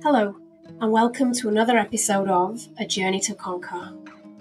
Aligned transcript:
Hello, 0.00 0.36
and 0.80 0.92
welcome 0.92 1.32
to 1.32 1.48
another 1.48 1.76
episode 1.76 2.28
of 2.28 2.68
A 2.78 2.86
Journey 2.86 3.18
to 3.18 3.34
Conquer. 3.34 3.92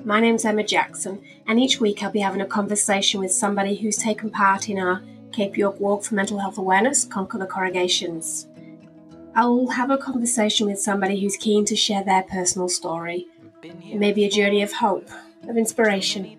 My 0.06 0.20
name's 0.20 0.46
Emma 0.46 0.64
Jackson, 0.64 1.20
and 1.48 1.60
each 1.60 1.82
week 1.82 2.04
I'll 2.04 2.12
be 2.12 2.20
having 2.20 2.42
a 2.42 2.46
conversation 2.46 3.20
with 3.20 3.32
somebody 3.32 3.76
who's 3.76 3.98
taken 3.98 4.30
part 4.30 4.70
in 4.70 4.78
our 4.78 5.02
Cape 5.32 5.58
York 5.58 5.80
Walk 5.80 6.04
for 6.04 6.14
Mental 6.14 6.38
Health 6.38 6.60
Awareness 6.60 7.06
Conquer 7.06 7.40
the 7.40 7.48
Corrugations. 7.48 8.48
I'll 9.34 9.66
have 9.70 9.90
a 9.90 9.98
conversation 9.98 10.68
with 10.68 10.80
somebody 10.80 11.20
who's 11.20 11.36
keen 11.36 11.66
to 11.66 11.76
share 11.76 12.04
their 12.04 12.22
personal 12.22 12.70
story. 12.70 13.26
It 13.64 13.98
may 13.98 14.12
be 14.12 14.26
a 14.26 14.30
journey 14.30 14.62
of 14.62 14.74
hope, 14.74 15.10
of 15.50 15.58
inspiration. 15.58 16.38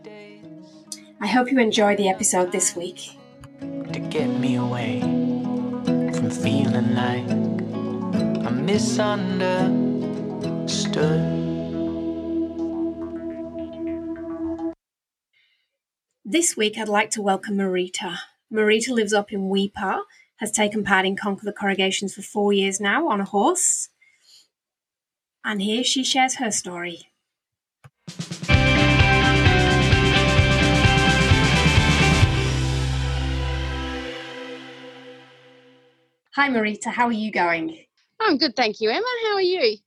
I 1.21 1.27
hope 1.27 1.51
you 1.51 1.59
enjoy 1.59 1.97
the 1.97 2.09
episode 2.09 2.53
this 2.53 2.77
week. 2.77 3.19
to 3.61 3.99
get 3.99 4.29
me 4.29 4.55
away 4.55 5.01
from 5.01 6.31
feeling 6.31 6.95
like 6.95 7.48
misunderstood. 8.69 10.05
This 16.23 16.55
week 16.55 16.77
I'd 16.77 16.87
like 16.87 17.09
to 17.13 17.23
welcome 17.23 17.57
Marita. 17.57 18.19
Marita 18.53 18.91
lives 18.91 19.15
up 19.15 19.33
in 19.33 19.49
Weipa, 19.49 20.03
has 20.37 20.51
taken 20.51 20.85
part 20.85 21.07
in 21.07 21.17
Conquer 21.17 21.47
the 21.47 21.53
Corrugations 21.55 22.15
for 22.15 22.21
four 22.21 22.53
years 22.53 22.79
now 22.79 23.09
on 23.09 23.23
a 23.23 23.25
horse. 23.25 23.89
And 25.43 25.63
here 25.63 25.83
she 25.83 26.05
shares 26.05 26.35
her 26.35 26.51
story. 26.51 27.09
Hi 36.35 36.51
Marita, 36.51 36.89
how 36.93 37.07
are 37.07 37.13
you 37.13 37.33
going? 37.33 37.88
I'm 38.29 38.37
good, 38.37 38.55
thank 38.55 38.83
you, 38.83 38.91
Emma. 38.91 39.07
How 39.25 39.37
are 39.37 39.41
you? 39.41 39.79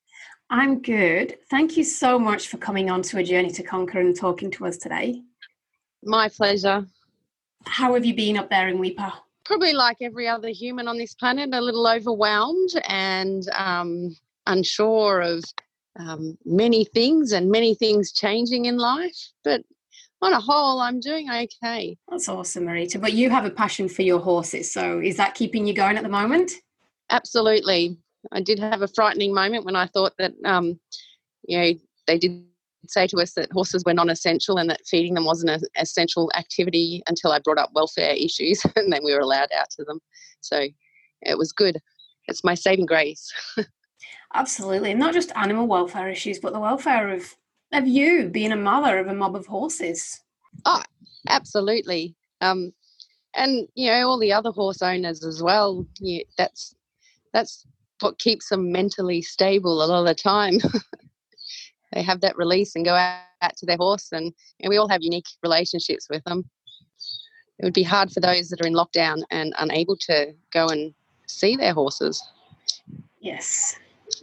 I'm 0.49 0.81
good. 0.81 1.37
Thank 1.51 1.77
you 1.77 1.83
so 1.83 2.17
much 2.17 2.47
for 2.47 2.57
coming 2.57 2.89
on 2.89 3.03
to 3.03 3.19
A 3.19 3.23
Journey 3.23 3.51
to 3.51 3.61
Conquer 3.61 3.99
and 3.99 4.17
talking 4.17 4.49
to 4.51 4.65
us 4.65 4.77
today. 4.77 5.21
My 6.03 6.27
pleasure. 6.27 6.87
How 7.67 7.93
have 7.93 8.03
you 8.03 8.15
been 8.15 8.37
up 8.37 8.49
there 8.49 8.67
in 8.67 8.79
Weipa? 8.79 9.13
Probably 9.45 9.73
like 9.73 9.97
every 10.01 10.27
other 10.27 10.47
human 10.47 10.87
on 10.87 10.97
this 10.97 11.13
planet, 11.13 11.51
a 11.53 11.61
little 11.61 11.87
overwhelmed 11.87 12.71
and 12.87 13.47
um, 13.55 14.17
unsure 14.47 15.21
of 15.21 15.43
um, 15.99 16.35
many 16.43 16.85
things 16.85 17.33
and 17.33 17.51
many 17.51 17.75
things 17.75 18.11
changing 18.11 18.65
in 18.65 18.79
life. 18.79 19.29
But 19.43 19.61
on 20.23 20.33
a 20.33 20.39
whole, 20.39 20.79
I'm 20.79 20.99
doing 20.99 21.29
okay. 21.29 21.95
That's 22.09 22.27
awesome, 22.27 22.65
Marita. 22.65 22.99
But 22.99 23.13
you 23.13 23.29
have 23.29 23.45
a 23.45 23.51
passion 23.51 23.87
for 23.87 24.01
your 24.01 24.19
horses, 24.19 24.73
so 24.73 24.99
is 24.99 25.15
that 25.17 25.35
keeping 25.35 25.67
you 25.67 25.75
going 25.75 25.95
at 25.95 26.01
the 26.01 26.09
moment? 26.09 26.53
Absolutely. 27.11 27.99
I 28.31 28.41
did 28.41 28.59
have 28.59 28.81
a 28.81 28.87
frightening 28.87 29.33
moment 29.33 29.65
when 29.65 29.75
I 29.75 29.87
thought 29.87 30.13
that, 30.17 30.33
um, 30.45 30.79
you 31.43 31.59
know, 31.59 31.73
they 32.07 32.17
did 32.17 32.45
say 32.87 33.07
to 33.07 33.17
us 33.17 33.33
that 33.33 33.51
horses 33.51 33.83
were 33.85 33.93
non-essential 33.93 34.57
and 34.57 34.69
that 34.69 34.85
feeding 34.87 35.13
them 35.13 35.25
wasn't 35.25 35.51
an 35.51 35.61
essential 35.79 36.31
activity 36.35 37.03
until 37.07 37.31
I 37.31 37.39
brought 37.39 37.57
up 37.57 37.71
welfare 37.73 38.13
issues 38.13 38.61
and 38.75 38.91
then 38.91 39.01
we 39.03 39.13
were 39.13 39.19
allowed 39.19 39.49
out 39.57 39.69
to 39.77 39.83
them. 39.83 39.99
So 40.41 40.67
it 41.21 41.37
was 41.37 41.51
good. 41.51 41.79
It's 42.27 42.43
my 42.43 42.55
saving 42.55 42.85
grace. 42.85 43.31
Absolutely. 44.33 44.93
Not 44.93 45.13
just 45.13 45.31
animal 45.35 45.67
welfare 45.67 46.09
issues, 46.09 46.39
but 46.39 46.53
the 46.53 46.59
welfare 46.59 47.09
of 47.09 47.35
of 47.73 47.87
you 47.87 48.27
being 48.27 48.51
a 48.51 48.57
mother 48.57 48.97
of 48.99 49.07
a 49.07 49.13
mob 49.13 49.35
of 49.35 49.45
horses. 49.45 50.21
Oh, 50.65 50.81
absolutely. 51.29 52.15
Um, 52.41 52.73
and 53.35 53.67
you 53.75 53.89
know 53.89 54.09
all 54.09 54.19
the 54.19 54.33
other 54.33 54.51
horse 54.51 54.81
owners 54.81 55.23
as 55.23 55.41
well. 55.41 55.85
Yeah, 55.99 56.23
that's 56.37 56.75
that's 57.33 57.65
what 58.01 58.19
keeps 58.19 58.49
them 58.49 58.71
mentally 58.71 59.21
stable 59.21 59.83
a 59.83 59.85
lot 59.85 59.99
of 59.99 60.05
the 60.05 60.15
time. 60.15 60.59
they 61.93 62.01
have 62.01 62.21
that 62.21 62.37
release 62.37 62.75
and 62.75 62.85
go 62.85 62.95
out, 62.95 63.21
to 63.57 63.65
their 63.65 63.77
horse, 63.77 64.09
and, 64.11 64.31
and 64.59 64.69
we 64.69 64.77
all 64.77 64.87
have 64.87 65.01
unique 65.01 65.25
relationships 65.41 66.07
with 66.11 66.23
them. 66.25 66.47
It 67.57 67.65
would 67.65 67.73
be 67.73 67.83
hard 67.83 68.11
for 68.11 68.19
those 68.19 68.49
that 68.49 68.61
are 68.61 68.67
in 68.67 68.73
lockdown 68.73 69.23
and 69.31 69.53
unable 69.57 69.95
to 69.97 70.33
go 70.51 70.67
and 70.67 70.93
see 71.27 71.55
their 71.55 71.73
horses. 71.73 72.23
Yes, 73.19 73.77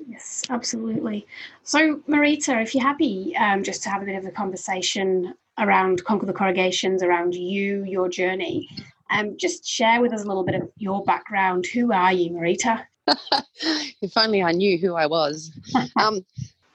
yes, 0.06 0.44
absolutely. 0.50 1.26
So, 1.62 1.97
Marita, 2.08 2.62
if 2.62 2.75
you're 2.75 2.84
happy 2.84 3.36
um, 3.36 3.62
just 3.62 3.82
to 3.84 3.91
have 3.91 4.02
a 4.02 4.04
bit 4.04 4.16
of 4.16 4.25
a 4.25 4.31
conversation 4.31 5.34
around 5.58 6.04
Conquer 6.04 6.26
the 6.26 6.32
Corrugations, 6.32 7.02
around 7.02 7.34
you, 7.34 7.84
your 7.84 8.08
journey, 8.08 8.69
um, 9.10 9.36
just 9.36 9.66
share 9.66 10.00
with 10.00 10.12
us 10.12 10.25
a 10.25 10.26
little 10.26 10.44
bit 10.44 10.54
of 10.54 10.70
your 10.76 11.04
background. 11.04 11.66
Who 11.66 11.92
are 11.92 12.12
you, 12.12 12.31
Marita? 12.31 12.84
if 14.02 14.12
only 14.16 14.42
I 14.42 14.52
knew 14.52 14.78
who 14.78 14.94
I 14.94 15.06
was. 15.06 15.52
um, 16.00 16.24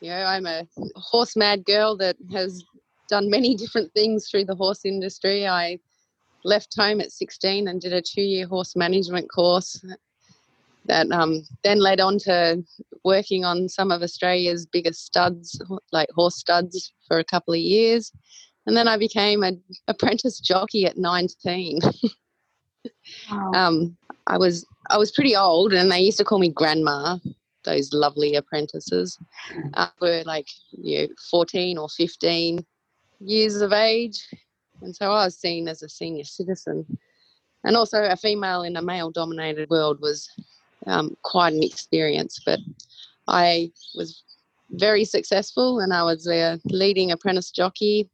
you 0.02 0.10
know, 0.10 0.24
I'm 0.26 0.46
a 0.46 0.68
horse 0.96 1.36
mad 1.36 1.66
girl 1.66 1.96
that 1.98 2.18
has 2.32 2.64
done 3.10 3.30
many 3.30 3.56
different 3.56 3.92
things 3.94 4.28
through 4.30 4.46
the 4.46 4.56
horse 4.56 4.86
industry. 4.86 5.48
I 5.48 5.80
left 6.44 6.76
home 6.78 7.00
at 7.00 7.12
16 7.12 7.68
and 7.68 7.82
did 7.82 7.94
a 7.94 8.02
two 8.02 8.22
year 8.22 8.48
horse 8.48 8.76
management 8.76 9.32
course 9.32 9.84
that 10.86 11.10
um, 11.12 11.44
then 11.64 11.80
led 11.80 12.02
on 12.02 12.18
to 12.20 12.64
working 13.06 13.46
on 13.46 13.70
some 13.70 13.92
of 13.92 14.02
Australia's 14.02 14.66
biggest 14.66 15.06
studs, 15.06 15.62
like 15.92 16.10
horse 16.14 16.38
studs, 16.38 16.92
for 17.08 17.20
a 17.20 17.24
couple 17.24 17.54
of 17.54 17.60
years. 17.60 18.12
And 18.66 18.76
then 18.76 18.88
I 18.88 18.98
became 18.98 19.44
an 19.44 19.62
apprentice 19.88 20.40
jockey 20.40 20.86
at 20.86 20.98
19. 20.98 21.80
Wow. 23.32 23.52
um, 23.54 23.98
I 24.28 24.38
was 24.38 24.66
I 24.90 24.98
was 24.98 25.12
pretty 25.12 25.36
old, 25.36 25.74
and 25.74 25.92
they 25.92 26.00
used 26.00 26.18
to 26.18 26.24
call 26.24 26.40
me 26.40 26.50
grandma. 26.50 27.18
Those 27.64 27.94
lovely 27.94 28.36
apprentices 28.36 29.18
uh, 29.76 29.88
were 30.02 30.24
like 30.26 30.50
you 30.72 31.00
know, 31.00 31.08
fourteen 31.30 31.78
or 31.78 31.88
fifteen 31.90 32.66
years 33.20 33.62
of 33.62 33.72
age, 33.72 34.28
and 34.82 34.96
so 34.96 35.12
I 35.12 35.26
was 35.26 35.38
seen 35.38 35.68
as 35.68 35.82
a 35.82 35.90
senior 35.90 36.26
citizen. 36.26 36.86
And 37.64 37.78
also, 37.78 38.04
a 38.04 38.18
female 38.18 38.64
in 38.64 38.76
a 38.76 38.82
male-dominated 38.82 39.70
world 39.70 40.02
was 40.02 40.30
um, 40.86 41.16
quite 41.22 41.54
an 41.54 41.64
experience. 41.64 42.42
But 42.46 42.60
I 43.28 43.72
was 43.96 44.24
very 44.72 45.06
successful, 45.06 45.80
and 45.80 45.94
I 45.94 46.04
was 46.04 46.28
a 46.28 46.60
leading 46.66 47.12
apprentice 47.12 47.52
jockey. 47.52 48.10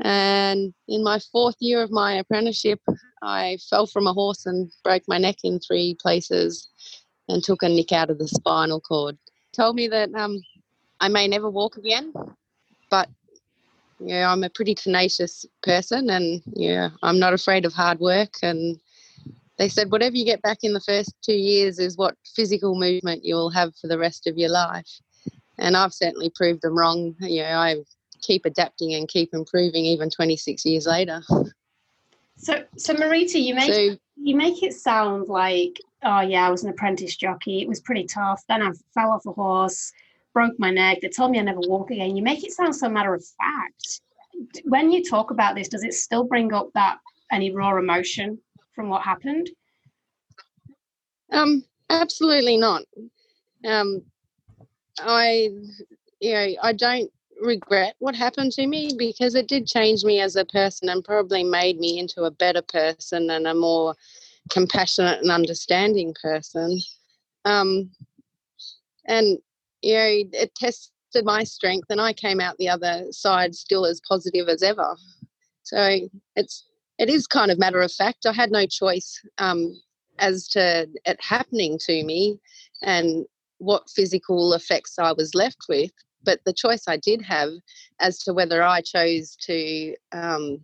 And 0.00 0.72
in 0.86 1.02
my 1.02 1.18
fourth 1.32 1.56
year 1.58 1.82
of 1.82 1.90
my 1.90 2.14
apprenticeship, 2.14 2.80
I 3.22 3.58
fell 3.70 3.86
from 3.86 4.06
a 4.06 4.12
horse 4.12 4.46
and 4.46 4.70
broke 4.82 5.04
my 5.06 5.18
neck 5.18 5.36
in 5.44 5.60
three 5.60 5.96
places 6.00 6.68
and 7.28 7.42
took 7.42 7.62
a 7.62 7.68
nick 7.68 7.92
out 7.92 8.10
of 8.10 8.18
the 8.18 8.28
spinal 8.28 8.80
cord. 8.80 9.16
Told 9.52 9.76
me 9.76 9.86
that 9.88 10.12
um, 10.14 10.42
I 11.00 11.08
may 11.08 11.28
never 11.28 11.48
walk 11.48 11.76
again, 11.76 12.12
but 12.90 13.08
yeah, 14.00 14.30
I'm 14.30 14.42
a 14.42 14.50
pretty 14.50 14.74
tenacious 14.74 15.46
person 15.62 16.10
and 16.10 16.42
yeah, 16.54 16.90
I'm 17.02 17.18
not 17.18 17.32
afraid 17.32 17.64
of 17.64 17.72
hard 17.72 18.00
work. 18.00 18.34
And 18.42 18.78
they 19.58 19.68
said, 19.68 19.92
whatever 19.92 20.16
you 20.16 20.24
get 20.24 20.42
back 20.42 20.58
in 20.62 20.72
the 20.72 20.80
first 20.80 21.14
two 21.22 21.36
years 21.36 21.78
is 21.78 21.96
what 21.96 22.16
physical 22.34 22.74
movement 22.78 23.24
you 23.24 23.36
will 23.36 23.50
have 23.50 23.76
for 23.80 23.86
the 23.86 23.98
rest 23.98 24.26
of 24.26 24.36
your 24.36 24.50
life. 24.50 24.88
And 25.58 25.76
I've 25.76 25.92
certainly 25.92 26.32
proved 26.34 26.62
them 26.62 26.76
wrong. 26.76 27.14
You 27.20 27.42
know, 27.42 27.50
I 27.50 27.76
keep 28.22 28.44
adapting 28.44 28.94
and 28.94 29.08
keep 29.08 29.30
improving 29.32 29.84
even 29.84 30.10
26 30.10 30.64
years 30.64 30.86
later. 30.86 31.22
So, 32.42 32.64
so 32.76 32.92
Marita, 32.94 33.40
you 33.40 33.54
make 33.54 33.72
So 33.72 33.96
you 34.16 34.36
make 34.36 34.64
it 34.64 34.74
sound 34.74 35.28
like, 35.28 35.78
oh 36.02 36.20
yeah, 36.20 36.46
I 36.46 36.50
was 36.50 36.64
an 36.64 36.70
apprentice 36.70 37.16
jockey. 37.16 37.62
It 37.62 37.68
was 37.68 37.80
pretty 37.80 38.04
tough. 38.04 38.42
Then 38.48 38.62
I 38.62 38.70
fell 38.94 39.12
off 39.12 39.26
a 39.26 39.32
horse, 39.32 39.92
broke 40.34 40.58
my 40.58 40.70
neck. 40.70 40.98
They 41.00 41.08
told 41.08 41.30
me 41.30 41.38
I 41.38 41.42
never 41.42 41.60
walk 41.60 41.92
again. 41.92 42.16
You 42.16 42.22
make 42.22 42.44
it 42.44 42.50
sound 42.50 42.74
so 42.74 42.88
matter 42.88 43.14
of 43.14 43.24
fact. 43.40 44.00
When 44.64 44.90
you 44.90 45.04
talk 45.04 45.30
about 45.30 45.54
this, 45.54 45.68
does 45.68 45.84
it 45.84 45.94
still 45.94 46.24
bring 46.24 46.52
up 46.52 46.70
that 46.74 46.98
any 47.30 47.52
raw 47.52 47.76
emotion 47.76 48.38
from 48.74 48.88
what 48.88 49.02
happened? 49.02 49.48
Um, 51.30 51.64
absolutely 51.90 52.56
not. 52.56 52.82
Um, 53.64 54.02
I, 54.98 55.48
you 56.20 56.32
know, 56.32 56.48
I 56.60 56.72
don't 56.72 57.10
regret 57.42 57.94
what 57.98 58.14
happened 58.14 58.52
to 58.52 58.66
me 58.66 58.92
because 58.96 59.34
it 59.34 59.48
did 59.48 59.66
change 59.66 60.04
me 60.04 60.20
as 60.20 60.36
a 60.36 60.44
person 60.46 60.88
and 60.88 61.04
probably 61.04 61.44
made 61.44 61.78
me 61.78 61.98
into 61.98 62.22
a 62.24 62.30
better 62.30 62.62
person 62.62 63.30
and 63.30 63.46
a 63.46 63.54
more 63.54 63.94
compassionate 64.50 65.20
and 65.20 65.30
understanding 65.30 66.14
person. 66.20 66.78
Um, 67.44 67.90
and 69.06 69.38
you 69.82 69.94
know, 69.94 70.22
it 70.32 70.54
tested 70.54 71.24
my 71.24 71.44
strength, 71.44 71.86
and 71.90 72.00
I 72.00 72.12
came 72.12 72.40
out 72.40 72.56
the 72.58 72.68
other 72.68 73.06
side 73.10 73.54
still 73.54 73.84
as 73.84 74.00
positive 74.08 74.48
as 74.48 74.62
ever. 74.62 74.96
So 75.64 76.08
it's 76.36 76.64
it 76.98 77.08
is 77.08 77.26
kind 77.26 77.50
of 77.50 77.58
matter 77.58 77.80
of 77.80 77.92
fact. 77.92 78.26
I 78.26 78.32
had 78.32 78.50
no 78.50 78.66
choice 78.66 79.20
um, 79.38 79.80
as 80.18 80.46
to 80.48 80.88
it 81.04 81.20
happening 81.20 81.78
to 81.86 82.04
me 82.04 82.38
and 82.82 83.26
what 83.58 83.90
physical 83.90 84.54
effects 84.54 84.98
I 84.98 85.12
was 85.12 85.34
left 85.34 85.66
with. 85.68 85.90
But 86.24 86.40
the 86.44 86.52
choice 86.52 86.84
I 86.86 86.96
did 86.96 87.22
have 87.22 87.50
as 88.00 88.18
to 88.24 88.32
whether 88.32 88.62
I 88.62 88.80
chose 88.80 89.36
to 89.46 89.94
um, 90.12 90.60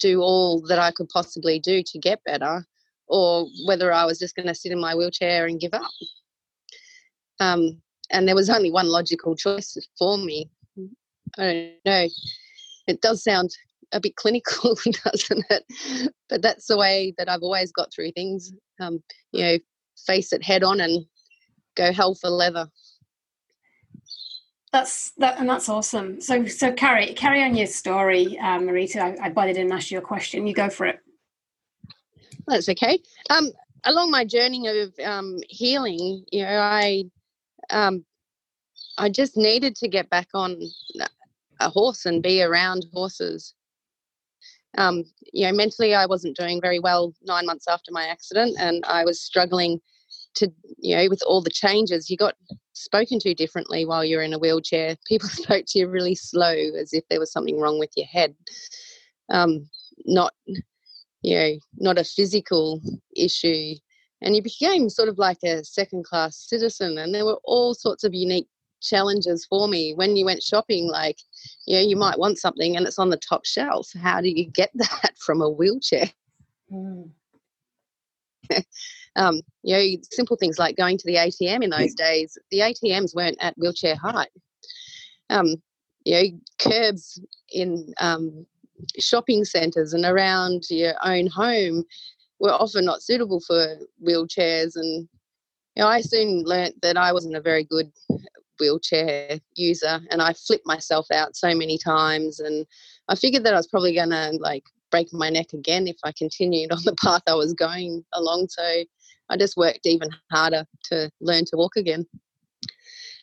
do 0.00 0.20
all 0.20 0.60
that 0.68 0.78
I 0.78 0.90
could 0.90 1.08
possibly 1.08 1.58
do 1.58 1.82
to 1.82 1.98
get 1.98 2.24
better 2.24 2.66
or 3.06 3.46
whether 3.66 3.92
I 3.92 4.04
was 4.04 4.18
just 4.18 4.34
going 4.34 4.48
to 4.48 4.54
sit 4.54 4.72
in 4.72 4.80
my 4.80 4.94
wheelchair 4.94 5.46
and 5.46 5.60
give 5.60 5.74
up. 5.74 5.90
Um, 7.40 7.82
and 8.10 8.26
there 8.26 8.34
was 8.34 8.50
only 8.50 8.70
one 8.70 8.88
logical 8.88 9.36
choice 9.36 9.76
for 9.98 10.18
me. 10.18 10.50
I 11.38 11.42
don't 11.42 11.72
know. 11.84 12.08
It 12.86 13.00
does 13.00 13.22
sound 13.22 13.50
a 13.92 14.00
bit 14.00 14.16
clinical, 14.16 14.74
doesn't 15.04 15.44
it? 15.50 16.12
But 16.28 16.42
that's 16.42 16.66
the 16.66 16.76
way 16.76 17.14
that 17.18 17.28
I've 17.28 17.42
always 17.42 17.72
got 17.72 17.92
through 17.92 18.12
things. 18.12 18.52
Um, 18.80 19.02
you 19.32 19.44
know, 19.44 19.58
face 20.06 20.32
it 20.32 20.42
head 20.42 20.62
on 20.62 20.80
and 20.80 21.06
go 21.76 21.92
hell 21.92 22.14
for 22.14 22.30
leather. 22.30 22.68
That's 24.74 25.12
that, 25.18 25.38
and 25.38 25.48
that's 25.48 25.68
awesome. 25.68 26.20
So, 26.20 26.46
so 26.46 26.72
carry 26.72 27.14
carry 27.14 27.44
on 27.44 27.54
your 27.54 27.68
story, 27.68 28.36
uh, 28.40 28.58
Marita. 28.58 28.96
I, 28.96 29.26
I 29.26 29.28
but 29.28 29.42
I 29.42 29.52
didn't 29.52 29.70
ask 29.70 29.92
you 29.92 29.98
a 29.98 30.00
question. 30.00 30.48
You 30.48 30.52
go 30.52 30.68
for 30.68 30.86
it. 30.86 30.98
That's 32.48 32.68
okay. 32.68 32.98
Um, 33.30 33.52
along 33.84 34.10
my 34.10 34.24
journey 34.24 34.66
of 34.66 34.92
um, 35.04 35.38
healing, 35.48 36.24
you 36.32 36.42
know, 36.42 36.58
I 36.58 37.04
um, 37.70 38.04
I 38.98 39.10
just 39.10 39.36
needed 39.36 39.76
to 39.76 39.86
get 39.86 40.10
back 40.10 40.26
on 40.34 40.60
a 41.60 41.70
horse 41.70 42.04
and 42.04 42.20
be 42.20 42.42
around 42.42 42.84
horses. 42.92 43.54
Um, 44.76 45.04
you 45.32 45.46
know, 45.46 45.52
mentally, 45.52 45.94
I 45.94 46.06
wasn't 46.06 46.36
doing 46.36 46.60
very 46.60 46.80
well 46.80 47.14
nine 47.22 47.46
months 47.46 47.68
after 47.68 47.92
my 47.92 48.06
accident, 48.08 48.56
and 48.58 48.84
I 48.88 49.04
was 49.04 49.20
struggling 49.20 49.80
to, 50.36 50.52
you 50.78 50.96
know, 50.96 51.06
with 51.08 51.22
all 51.26 51.42
the 51.42 51.50
changes. 51.50 52.10
You 52.10 52.16
got 52.16 52.34
spoken 52.72 53.18
to 53.20 53.34
differently 53.34 53.84
while 53.84 54.04
you're 54.04 54.22
in 54.22 54.34
a 54.34 54.38
wheelchair. 54.38 54.96
People 55.06 55.28
spoke 55.28 55.64
to 55.68 55.78
you 55.78 55.88
really 55.88 56.14
slow, 56.14 56.54
as 56.78 56.92
if 56.92 57.04
there 57.08 57.20
was 57.20 57.32
something 57.32 57.60
wrong 57.60 57.78
with 57.78 57.90
your 57.96 58.06
head. 58.06 58.34
Um, 59.30 59.68
not, 60.06 60.34
you 61.22 61.36
know, 61.36 61.52
not 61.76 61.98
a 61.98 62.04
physical 62.04 62.80
issue. 63.16 63.74
And 64.20 64.34
you 64.34 64.42
became 64.42 64.88
sort 64.88 65.08
of 65.08 65.18
like 65.18 65.38
a 65.44 65.64
second 65.64 66.04
class 66.04 66.36
citizen, 66.48 66.98
and 66.98 67.14
there 67.14 67.26
were 67.26 67.40
all 67.44 67.74
sorts 67.74 68.04
of 68.04 68.14
unique 68.14 68.48
challenges 68.84 69.46
for 69.46 69.66
me 69.66 69.94
when 69.94 70.14
you 70.14 70.24
went 70.24 70.42
shopping 70.42 70.88
like 70.88 71.16
you 71.66 71.74
know 71.74 71.82
you 71.82 71.96
might 71.96 72.18
want 72.18 72.38
something 72.38 72.76
and 72.76 72.86
it's 72.86 72.98
on 72.98 73.08
the 73.08 73.16
top 73.16 73.44
shelf 73.46 73.88
how 74.00 74.20
do 74.20 74.28
you 74.28 74.44
get 74.50 74.70
that 74.74 75.12
from 75.18 75.40
a 75.40 75.48
wheelchair 75.48 76.10
mm. 76.70 77.08
um, 79.16 79.40
you 79.62 79.76
know 79.76 80.02
simple 80.10 80.36
things 80.36 80.58
like 80.58 80.76
going 80.76 80.98
to 80.98 81.06
the 81.06 81.14
atm 81.16 81.62
in 81.62 81.70
those 81.70 81.94
days 81.94 82.36
the 82.50 82.58
atms 82.58 83.14
weren't 83.14 83.38
at 83.40 83.56
wheelchair 83.56 83.96
height. 83.96 84.30
Um, 85.30 85.56
you 86.04 86.14
know 86.14 86.38
curbs 86.58 87.20
in 87.52 87.92
um, 88.00 88.46
shopping 88.98 89.44
centres 89.44 89.92
and 89.92 90.04
around 90.04 90.64
your 90.70 90.94
own 91.04 91.26
home 91.26 91.84
were 92.40 92.52
often 92.52 92.84
not 92.84 93.02
suitable 93.02 93.40
for 93.46 93.78
wheelchairs 94.04 94.72
and 94.76 95.08
you 95.76 95.82
know, 95.82 95.88
I 95.88 96.00
soon 96.02 96.44
learnt 96.44 96.80
that 96.82 96.96
I 96.96 97.12
wasn't 97.12 97.36
a 97.36 97.40
very 97.40 97.64
good 97.64 97.90
wheelchair 98.60 99.40
user 99.56 100.00
and 100.10 100.22
I 100.22 100.32
flipped 100.32 100.66
myself 100.66 101.06
out 101.12 101.34
so 101.34 101.54
many 101.54 101.78
times 101.78 102.38
and 102.38 102.64
I 103.08 103.16
figured 103.16 103.44
that 103.44 103.54
I 103.54 103.56
was 103.56 103.66
probably 103.66 103.94
going 103.94 104.10
to 104.10 104.32
like 104.40 104.64
break 104.90 105.12
my 105.12 105.30
neck 105.30 105.52
again 105.52 105.88
if 105.88 105.96
I 106.04 106.12
continued 106.12 106.70
on 106.72 106.82
the 106.84 106.94
path 106.94 107.22
I 107.26 107.34
was 107.34 107.52
going 107.52 108.04
along 108.12 108.48
so 108.50 108.84
I 109.30 109.36
just 109.36 109.56
worked 109.56 109.86
even 109.86 110.08
harder 110.30 110.66
to 110.84 111.10
learn 111.20 111.44
to 111.46 111.56
walk 111.56 111.76
again 111.76 112.06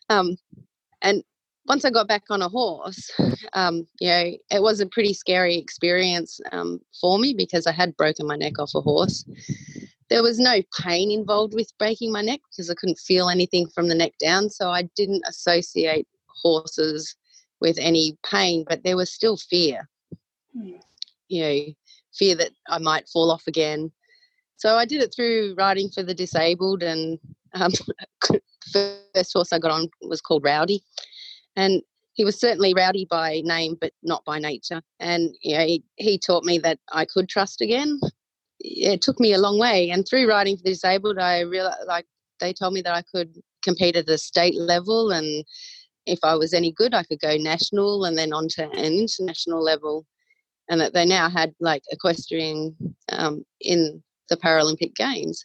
um, 0.09 0.35
and 1.01 1.23
once 1.67 1.85
I 1.85 1.91
got 1.91 2.07
back 2.07 2.23
on 2.31 2.41
a 2.41 2.49
horse, 2.49 3.11
um, 3.53 3.87
you 3.99 4.09
know, 4.09 4.31
it 4.49 4.61
was 4.61 4.79
a 4.79 4.87
pretty 4.87 5.13
scary 5.13 5.57
experience 5.57 6.41
um, 6.51 6.81
for 6.99 7.19
me 7.19 7.33
because 7.37 7.67
I 7.67 7.71
had 7.71 7.95
broken 7.95 8.27
my 8.27 8.35
neck 8.35 8.59
off 8.59 8.71
a 8.75 8.81
horse 8.81 9.23
there 10.11 10.21
was 10.21 10.39
no 10.39 10.61
pain 10.77 11.09
involved 11.09 11.53
with 11.53 11.71
breaking 11.79 12.11
my 12.11 12.21
neck 12.21 12.41
because 12.51 12.69
I 12.69 12.73
couldn't 12.73 12.99
feel 12.99 13.29
anything 13.29 13.67
from 13.67 13.87
the 13.87 13.95
neck 13.95 14.11
down. 14.19 14.49
So 14.49 14.69
I 14.69 14.83
didn't 14.97 15.23
associate 15.25 16.05
horses 16.43 17.15
with 17.61 17.77
any 17.79 18.17
pain, 18.29 18.65
but 18.67 18.83
there 18.83 18.97
was 18.97 19.09
still 19.13 19.37
fear. 19.37 19.87
Mm. 20.55 20.81
You 21.29 21.41
know, 21.41 21.59
fear 22.13 22.35
that 22.35 22.51
I 22.67 22.77
might 22.79 23.07
fall 23.07 23.31
off 23.31 23.43
again. 23.47 23.89
So 24.61 24.75
I 24.75 24.85
did 24.85 25.01
it 25.01 25.11
through 25.15 25.55
riding 25.57 25.89
for 25.89 26.03
the 26.03 26.13
disabled, 26.13 26.83
and 26.83 27.17
um, 27.55 27.71
first 28.71 29.33
horse 29.33 29.51
I 29.51 29.57
got 29.57 29.71
on 29.71 29.89
was 30.01 30.21
called 30.21 30.43
Rowdy, 30.43 30.83
and 31.55 31.81
he 32.13 32.23
was 32.23 32.39
certainly 32.39 32.75
rowdy 32.75 33.07
by 33.09 33.41
name, 33.43 33.75
but 33.81 33.91
not 34.03 34.23
by 34.23 34.37
nature. 34.37 34.83
And 34.99 35.33
you 35.41 35.57
know, 35.57 35.65
he, 35.65 35.83
he 35.95 36.19
taught 36.19 36.43
me 36.43 36.59
that 36.59 36.77
I 36.91 37.05
could 37.05 37.27
trust 37.27 37.61
again 37.61 37.99
it 38.63 39.01
took 39.01 39.19
me 39.19 39.33
a 39.33 39.39
long 39.39 39.57
way. 39.57 39.89
And 39.89 40.07
through 40.07 40.29
riding 40.29 40.57
for 40.57 40.63
the 40.63 40.71
disabled, 40.71 41.17
I 41.17 41.41
realized 41.41 41.87
like 41.87 42.05
they 42.39 42.53
told 42.53 42.73
me 42.73 42.81
that 42.81 42.93
I 42.93 43.03
could 43.13 43.35
compete 43.63 43.95
at 43.95 44.09
a 44.09 44.17
state 44.17 44.55
level, 44.55 45.11
and 45.11 45.43
if 46.05 46.19
I 46.23 46.35
was 46.35 46.53
any 46.53 46.71
good, 46.71 46.93
I 46.93 47.03
could 47.03 47.19
go 47.19 47.37
national 47.37 48.05
and 48.05 48.17
then 48.17 48.33
on 48.33 48.47
to 48.49 48.69
an 48.69 48.93
international 48.93 49.63
level. 49.63 50.05
And 50.69 50.79
that 50.79 50.93
they 50.93 51.05
now 51.05 51.29
had 51.29 51.53
like 51.59 51.81
equestrian 51.91 52.75
um, 53.09 53.43
in 53.59 54.01
the 54.31 54.37
Paralympic 54.37 54.95
Games. 54.95 55.43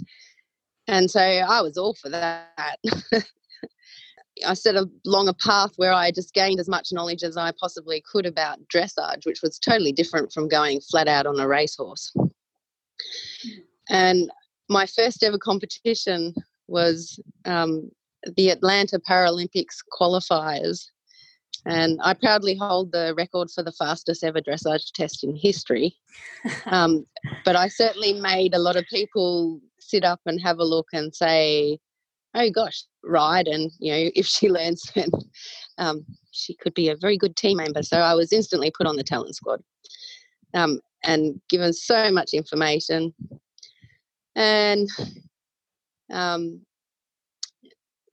And 0.88 1.10
so 1.10 1.20
I 1.20 1.60
was 1.60 1.76
all 1.76 1.94
for 1.94 2.08
that. 2.08 2.78
I 4.46 4.54
set 4.54 4.76
along 4.76 5.28
a 5.28 5.34
path 5.34 5.72
where 5.76 5.92
I 5.92 6.10
just 6.10 6.34
gained 6.34 6.60
as 6.60 6.68
much 6.68 6.92
knowledge 6.92 7.22
as 7.22 7.36
I 7.36 7.52
possibly 7.58 8.02
could 8.10 8.26
about 8.26 8.58
dressage, 8.72 9.24
which 9.24 9.42
was 9.42 9.58
totally 9.58 9.92
different 9.92 10.32
from 10.32 10.48
going 10.48 10.80
flat 10.80 11.08
out 11.08 11.26
on 11.26 11.40
a 11.40 11.48
racehorse. 11.48 12.14
And 13.88 14.30
my 14.68 14.86
first 14.86 15.22
ever 15.22 15.38
competition 15.38 16.34
was 16.68 17.18
um, 17.44 17.90
the 18.36 18.50
Atlanta 18.50 18.98
Paralympics 18.98 19.76
qualifiers. 19.98 20.90
And 21.66 21.98
I 22.02 22.14
proudly 22.14 22.56
hold 22.56 22.92
the 22.92 23.14
record 23.16 23.50
for 23.50 23.62
the 23.62 23.72
fastest 23.72 24.22
ever 24.22 24.40
dressage 24.40 24.92
test 24.92 25.24
in 25.24 25.34
history. 25.34 25.96
Um, 26.66 27.06
but 27.44 27.56
I 27.56 27.66
certainly 27.68 28.12
made 28.12 28.54
a 28.54 28.58
lot 28.58 28.76
of 28.76 28.84
people 28.88 29.60
sit 29.80 30.04
up 30.04 30.20
and 30.26 30.40
have 30.40 30.58
a 30.58 30.64
look 30.64 30.86
and 30.92 31.14
say, 31.14 31.78
oh 32.34 32.50
gosh, 32.50 32.84
ride. 33.04 33.48
And, 33.48 33.72
you 33.80 33.92
know, 33.92 34.10
if 34.14 34.26
she 34.26 34.48
learns, 34.58 34.82
then 34.94 35.08
um, 35.78 36.04
she 36.30 36.54
could 36.54 36.74
be 36.74 36.88
a 36.88 36.96
very 36.96 37.18
good 37.18 37.36
team 37.36 37.56
member. 37.56 37.82
So 37.82 37.98
I 37.98 38.14
was 38.14 38.32
instantly 38.32 38.70
put 38.70 38.86
on 38.86 38.96
the 38.96 39.02
talent 39.02 39.34
squad 39.34 39.60
um, 40.54 40.80
and 41.04 41.40
given 41.48 41.72
so 41.72 42.10
much 42.12 42.32
information 42.32 43.12
and 44.36 44.88
um, 46.12 46.60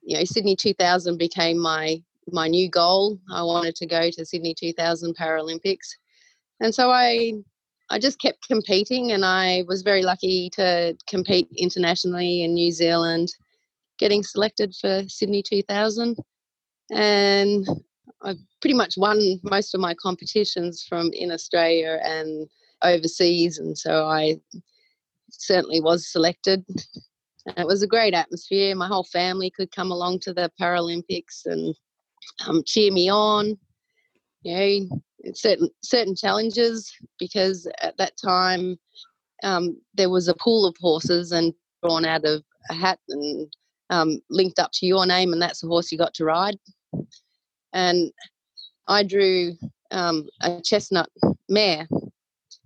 you 0.01 0.17
know 0.17 0.23
Sydney 0.23 0.55
2000 0.55 1.17
became 1.17 1.59
my 1.59 2.01
my 2.31 2.47
new 2.47 2.69
goal. 2.69 3.19
I 3.31 3.43
wanted 3.43 3.75
to 3.75 3.85
go 3.85 4.09
to 4.09 4.25
Sydney 4.25 4.53
2000 4.53 5.15
Paralympics, 5.15 5.95
and 6.59 6.73
so 6.73 6.91
I 6.91 7.33
I 7.89 7.99
just 7.99 8.19
kept 8.19 8.47
competing, 8.47 9.11
and 9.11 9.25
I 9.25 9.63
was 9.67 9.81
very 9.81 10.03
lucky 10.03 10.49
to 10.51 10.97
compete 11.07 11.47
internationally 11.57 12.43
in 12.43 12.53
New 12.53 12.71
Zealand, 12.71 13.29
getting 13.99 14.23
selected 14.23 14.73
for 14.79 15.03
Sydney 15.07 15.43
2000, 15.43 16.17
and 16.91 17.67
I 18.23 18.35
pretty 18.61 18.75
much 18.75 18.95
won 18.97 19.39
most 19.43 19.75
of 19.75 19.81
my 19.81 19.93
competitions 19.95 20.85
from 20.87 21.11
in 21.13 21.31
Australia 21.31 21.99
and 22.03 22.47
overseas, 22.81 23.59
and 23.59 23.77
so 23.77 24.05
I 24.05 24.39
certainly 25.29 25.81
was 25.81 26.07
selected. 26.11 26.65
it 27.57 27.67
was 27.67 27.83
a 27.83 27.87
great 27.87 28.13
atmosphere. 28.13 28.75
My 28.75 28.87
whole 28.87 29.03
family 29.03 29.49
could 29.49 29.71
come 29.71 29.91
along 29.91 30.19
to 30.19 30.33
the 30.33 30.51
Paralympics 30.59 31.45
and 31.45 31.75
um, 32.47 32.63
cheer 32.65 32.91
me 32.91 33.09
on. 33.09 33.57
You 34.43 34.87
know, 34.89 35.01
certain 35.33 35.69
certain 35.83 36.15
challenges 36.15 36.91
because 37.17 37.67
at 37.81 37.97
that 37.97 38.17
time 38.17 38.77
um, 39.43 39.77
there 39.93 40.09
was 40.09 40.27
a 40.27 40.35
pool 40.35 40.65
of 40.65 40.75
horses 40.79 41.31
and 41.31 41.53
drawn 41.81 42.05
out 42.05 42.25
of 42.25 42.43
a 42.69 42.73
hat 42.73 42.99
and 43.09 43.51
um, 43.89 44.19
linked 44.29 44.59
up 44.59 44.71
to 44.73 44.85
your 44.85 45.05
name, 45.05 45.33
and 45.33 45.41
that's 45.41 45.61
the 45.61 45.67
horse 45.67 45.91
you 45.91 45.97
got 45.97 46.13
to 46.15 46.25
ride. 46.25 46.57
And 47.73 48.11
I 48.87 49.03
drew 49.03 49.53
um, 49.91 50.27
a 50.41 50.61
chestnut 50.61 51.09
mare. 51.49 51.87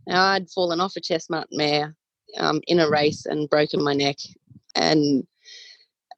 Now 0.08 0.24
I'd 0.26 0.50
fallen 0.50 0.80
off 0.80 0.96
a 0.96 1.02
chestnut 1.02 1.48
mare 1.52 1.96
um, 2.38 2.62
in 2.68 2.80
a 2.80 2.90
race 2.90 3.26
and 3.26 3.50
broken 3.50 3.84
my 3.84 3.94
neck. 3.94 4.18
And 4.76 5.26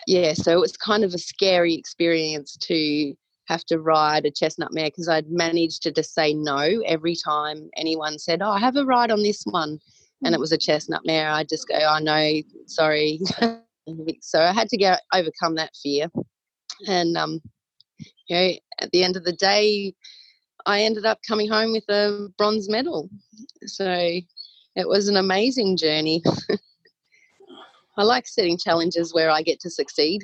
yeah, 0.07 0.33
so 0.33 0.51
it 0.51 0.59
was 0.59 0.75
kind 0.77 1.03
of 1.03 1.13
a 1.13 1.19
scary 1.19 1.73
experience 1.73 2.57
to 2.57 3.13
have 3.49 3.65
to 3.65 3.79
ride 3.79 4.25
a 4.25 4.31
chestnut 4.31 4.71
mare 4.71 4.85
because 4.85 5.09
I'd 5.09 5.29
managed 5.29 5.81
to 5.83 5.91
just 5.91 6.13
say 6.13 6.33
no 6.33 6.81
every 6.85 7.15
time 7.15 7.69
anyone 7.75 8.19
said, 8.19 8.41
Oh, 8.41 8.51
I 8.51 8.59
have 8.59 8.77
a 8.77 8.85
ride 8.85 9.11
on 9.11 9.23
this 9.23 9.43
one. 9.43 9.79
And 10.23 10.35
it 10.35 10.39
was 10.39 10.51
a 10.51 10.57
chestnut 10.57 11.01
mare. 11.05 11.29
I'd 11.29 11.49
just 11.49 11.67
go, 11.67 11.75
Oh, 11.75 11.97
no, 11.99 12.41
sorry. 12.67 13.19
so 14.21 14.41
I 14.41 14.53
had 14.53 14.69
to 14.69 14.77
get 14.77 15.01
overcome 15.13 15.55
that 15.55 15.71
fear. 15.81 16.07
And, 16.87 17.17
um, 17.17 17.41
you 18.27 18.35
know, 18.35 18.51
at 18.79 18.91
the 18.91 19.03
end 19.03 19.17
of 19.17 19.25
the 19.25 19.33
day, 19.33 19.93
I 20.65 20.83
ended 20.83 21.05
up 21.05 21.19
coming 21.27 21.49
home 21.49 21.71
with 21.71 21.89
a 21.89 22.29
bronze 22.37 22.69
medal. 22.69 23.09
So 23.65 23.91
it 24.75 24.87
was 24.87 25.07
an 25.07 25.17
amazing 25.17 25.77
journey. 25.77 26.21
I 27.97 28.03
like 28.03 28.27
setting 28.27 28.57
challenges 28.57 29.13
where 29.13 29.31
I 29.31 29.41
get 29.41 29.59
to 29.61 29.69
succeed. 29.69 30.21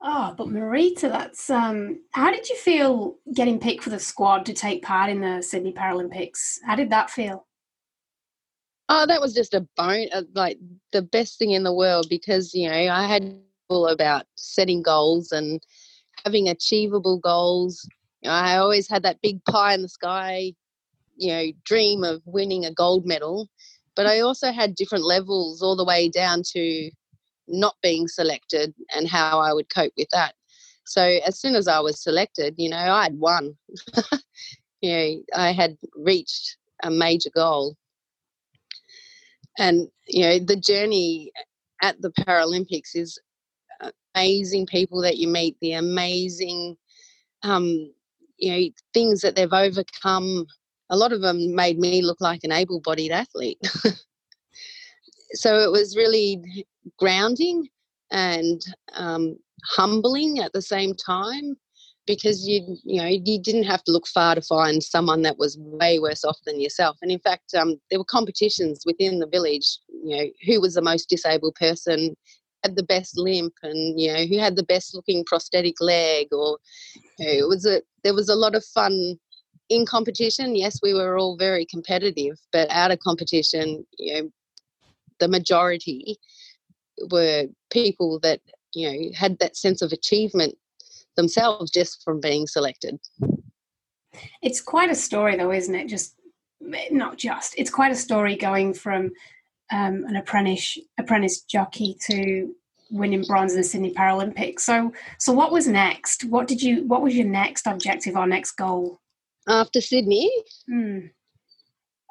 Oh, 0.00 0.34
but 0.38 0.46
Marita, 0.48 1.10
that's 1.10 1.50
um 1.50 2.00
how 2.12 2.30
did 2.30 2.48
you 2.48 2.56
feel 2.56 3.16
getting 3.34 3.58
picked 3.58 3.82
for 3.82 3.90
the 3.90 3.98
squad 3.98 4.46
to 4.46 4.52
take 4.54 4.82
part 4.82 5.10
in 5.10 5.20
the 5.20 5.42
Sydney 5.42 5.72
Paralympics? 5.72 6.58
How 6.64 6.76
did 6.76 6.90
that 6.90 7.10
feel? 7.10 7.46
Oh, 8.88 9.06
that 9.06 9.20
was 9.20 9.34
just 9.34 9.54
a 9.54 9.66
bone, 9.76 10.08
uh, 10.12 10.22
like 10.34 10.58
the 10.92 11.02
best 11.02 11.38
thing 11.38 11.50
in 11.50 11.62
the 11.62 11.74
world 11.74 12.06
because, 12.08 12.54
you 12.54 12.68
know, 12.68 12.74
I 12.74 13.06
had 13.06 13.38
all 13.68 13.88
about 13.88 14.24
setting 14.36 14.82
goals 14.82 15.30
and 15.30 15.60
having 16.24 16.48
achievable 16.48 17.18
goals. 17.18 17.86
You 18.22 18.30
know, 18.30 18.34
I 18.34 18.56
always 18.56 18.88
had 18.88 19.02
that 19.02 19.20
big 19.20 19.44
pie 19.44 19.74
in 19.74 19.82
the 19.82 19.88
sky, 19.88 20.54
you 21.16 21.32
know, 21.32 21.44
dream 21.64 22.02
of 22.02 22.22
winning 22.24 22.64
a 22.64 22.72
gold 22.72 23.04
medal. 23.04 23.48
But 23.94 24.06
I 24.06 24.20
also 24.20 24.52
had 24.52 24.74
different 24.74 25.04
levels 25.04 25.60
all 25.60 25.76
the 25.76 25.84
way 25.84 26.08
down 26.08 26.42
to 26.54 26.90
not 27.48 27.76
being 27.82 28.08
selected 28.08 28.74
and 28.94 29.08
how 29.08 29.40
I 29.40 29.52
would 29.52 29.72
cope 29.72 29.92
with 29.96 30.08
that. 30.12 30.34
So 30.86 31.02
as 31.26 31.38
soon 31.38 31.54
as 31.54 31.68
I 31.68 31.80
was 31.80 32.02
selected, 32.02 32.54
you 32.56 32.70
know, 32.70 32.76
I 32.76 33.04
had 33.04 33.18
won. 33.18 33.56
you 34.80 34.96
know, 34.96 35.22
I 35.34 35.52
had 35.52 35.76
reached 35.96 36.56
a 36.82 36.90
major 36.90 37.30
goal 37.34 37.76
and 39.58 39.88
you 40.06 40.22
know 40.22 40.38
the 40.38 40.56
journey 40.56 41.32
at 41.82 42.00
the 42.00 42.10
Paralympics 42.10 42.94
is 42.94 43.18
amazing 44.14 44.66
people 44.66 45.00
that 45.02 45.18
you 45.18 45.28
meet, 45.28 45.56
the 45.60 45.72
amazing 45.74 46.76
um, 47.42 47.92
you 48.38 48.52
know 48.52 48.68
things 48.94 49.20
that 49.20 49.36
they've 49.36 49.52
overcome. 49.52 50.46
A 50.90 50.96
lot 50.96 51.12
of 51.12 51.20
them 51.20 51.54
made 51.54 51.78
me 51.78 52.00
look 52.00 52.20
like 52.20 52.44
an 52.44 52.52
able-bodied 52.52 53.12
athlete. 53.12 53.58
so 55.32 55.58
it 55.58 55.70
was 55.70 55.96
really 55.96 56.64
grounding 56.98 57.68
and 58.10 58.60
um, 58.94 59.36
humbling 59.64 60.38
at 60.38 60.52
the 60.52 60.62
same 60.62 60.94
time 60.94 61.56
because 62.06 62.48
you 62.48 62.76
you 62.84 63.00
know 63.00 63.06
you 63.06 63.40
didn't 63.40 63.64
have 63.64 63.84
to 63.84 63.92
look 63.92 64.08
far 64.08 64.34
to 64.34 64.42
find 64.42 64.82
someone 64.82 65.22
that 65.22 65.38
was 65.38 65.58
way 65.58 65.98
worse 65.98 66.24
off 66.24 66.38
than 66.46 66.60
yourself. 66.60 66.96
And 67.02 67.12
in 67.12 67.18
fact, 67.20 67.54
um, 67.54 67.76
there 67.90 68.00
were 68.00 68.04
competitions 68.04 68.82
within 68.86 69.18
the 69.20 69.28
village. 69.28 69.78
You 69.88 70.16
know, 70.16 70.24
who 70.46 70.60
was 70.60 70.74
the 70.74 70.82
most 70.82 71.08
disabled 71.08 71.54
person, 71.56 72.16
had 72.64 72.76
the 72.76 72.82
best 72.82 73.18
limp, 73.18 73.52
and 73.62 74.00
you 74.00 74.12
know 74.12 74.24
who 74.24 74.38
had 74.38 74.56
the 74.56 74.64
best 74.64 74.94
looking 74.94 75.24
prosthetic 75.24 75.80
leg, 75.80 76.28
or 76.32 76.58
you 77.18 77.26
know, 77.26 77.32
it 77.32 77.48
was 77.48 77.66
a 77.66 77.82
there 78.02 78.14
was 78.14 78.28
a 78.28 78.34
lot 78.34 78.54
of 78.54 78.64
fun 78.64 79.16
in 79.68 79.84
competition. 79.84 80.56
Yes, 80.56 80.80
we 80.82 80.94
were 80.94 81.18
all 81.18 81.36
very 81.36 81.66
competitive, 81.66 82.38
but 82.52 82.70
out 82.70 82.90
of 82.90 82.98
competition, 83.00 83.84
you 83.98 84.14
know, 84.14 84.30
the 85.20 85.28
majority 85.28 86.18
were 87.10 87.46
people 87.70 88.18
that 88.20 88.40
you 88.74 88.90
know 88.90 89.10
had 89.14 89.38
that 89.38 89.56
sense 89.56 89.82
of 89.82 89.92
achievement 89.92 90.54
themselves 91.16 91.70
just 91.70 92.02
from 92.02 92.20
being 92.20 92.46
selected. 92.46 92.98
It's 94.42 94.60
quite 94.60 94.90
a 94.90 94.94
story, 94.94 95.36
though, 95.36 95.52
isn't 95.52 95.74
it? 95.74 95.88
Just 95.88 96.14
not 96.90 97.18
just. 97.18 97.54
It's 97.56 97.70
quite 97.70 97.92
a 97.92 97.96
story 97.96 98.36
going 98.36 98.74
from 98.74 99.10
um, 99.70 100.04
an 100.08 100.16
apprentice 100.16 100.78
apprentice 100.98 101.42
jockey 101.42 101.96
to 102.06 102.54
winning 102.90 103.22
bronze 103.22 103.52
in 103.52 103.58
the 103.58 103.64
Sydney 103.64 103.92
Paralympics. 103.92 104.60
So, 104.60 104.92
so 105.18 105.32
what 105.32 105.52
was 105.52 105.66
next? 105.68 106.24
What 106.24 106.46
did 106.46 106.62
you? 106.62 106.84
What 106.86 107.02
was 107.02 107.14
your 107.14 107.26
next 107.26 107.66
objective 107.66 108.16
or 108.16 108.26
next 108.26 108.52
goal 108.52 109.00
after 109.46 109.80
Sydney? 109.80 110.30
Hmm. 110.68 110.98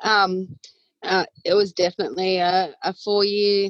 Um, 0.03 0.59
uh, 1.03 1.25
it 1.45 1.53
was 1.53 1.73
definitely 1.73 2.37
a, 2.37 2.73
a 2.83 2.93
four 2.93 3.23
year 3.23 3.69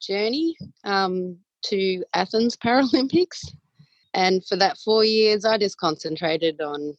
journey 0.00 0.56
um, 0.84 1.36
to 1.64 2.04
Athens 2.14 2.56
Paralympics. 2.64 3.44
And 4.14 4.44
for 4.46 4.56
that 4.56 4.78
four 4.78 5.04
years, 5.04 5.44
I 5.44 5.58
just 5.58 5.78
concentrated 5.78 6.60
on 6.60 6.94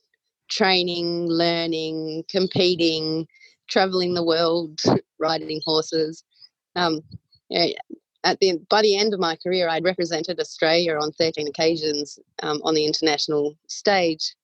training, 0.49 1.27
learning, 1.27 2.23
competing, 2.29 3.27
traveling 3.69 4.13
the 4.13 4.23
world, 4.23 4.79
riding 5.19 5.61
horses. 5.65 6.23
Um, 6.75 7.01
at 8.23 8.39
the 8.39 8.59
by 8.69 8.81
the 8.81 8.97
end 8.97 9.13
of 9.13 9.19
my 9.19 9.35
career, 9.37 9.69
I'd 9.69 9.83
represented 9.83 10.39
Australia 10.39 10.95
on 10.95 11.11
13 11.13 11.47
occasions 11.47 12.19
um, 12.43 12.61
on 12.63 12.75
the 12.75 12.85
international 12.85 13.57
stage. 13.67 14.35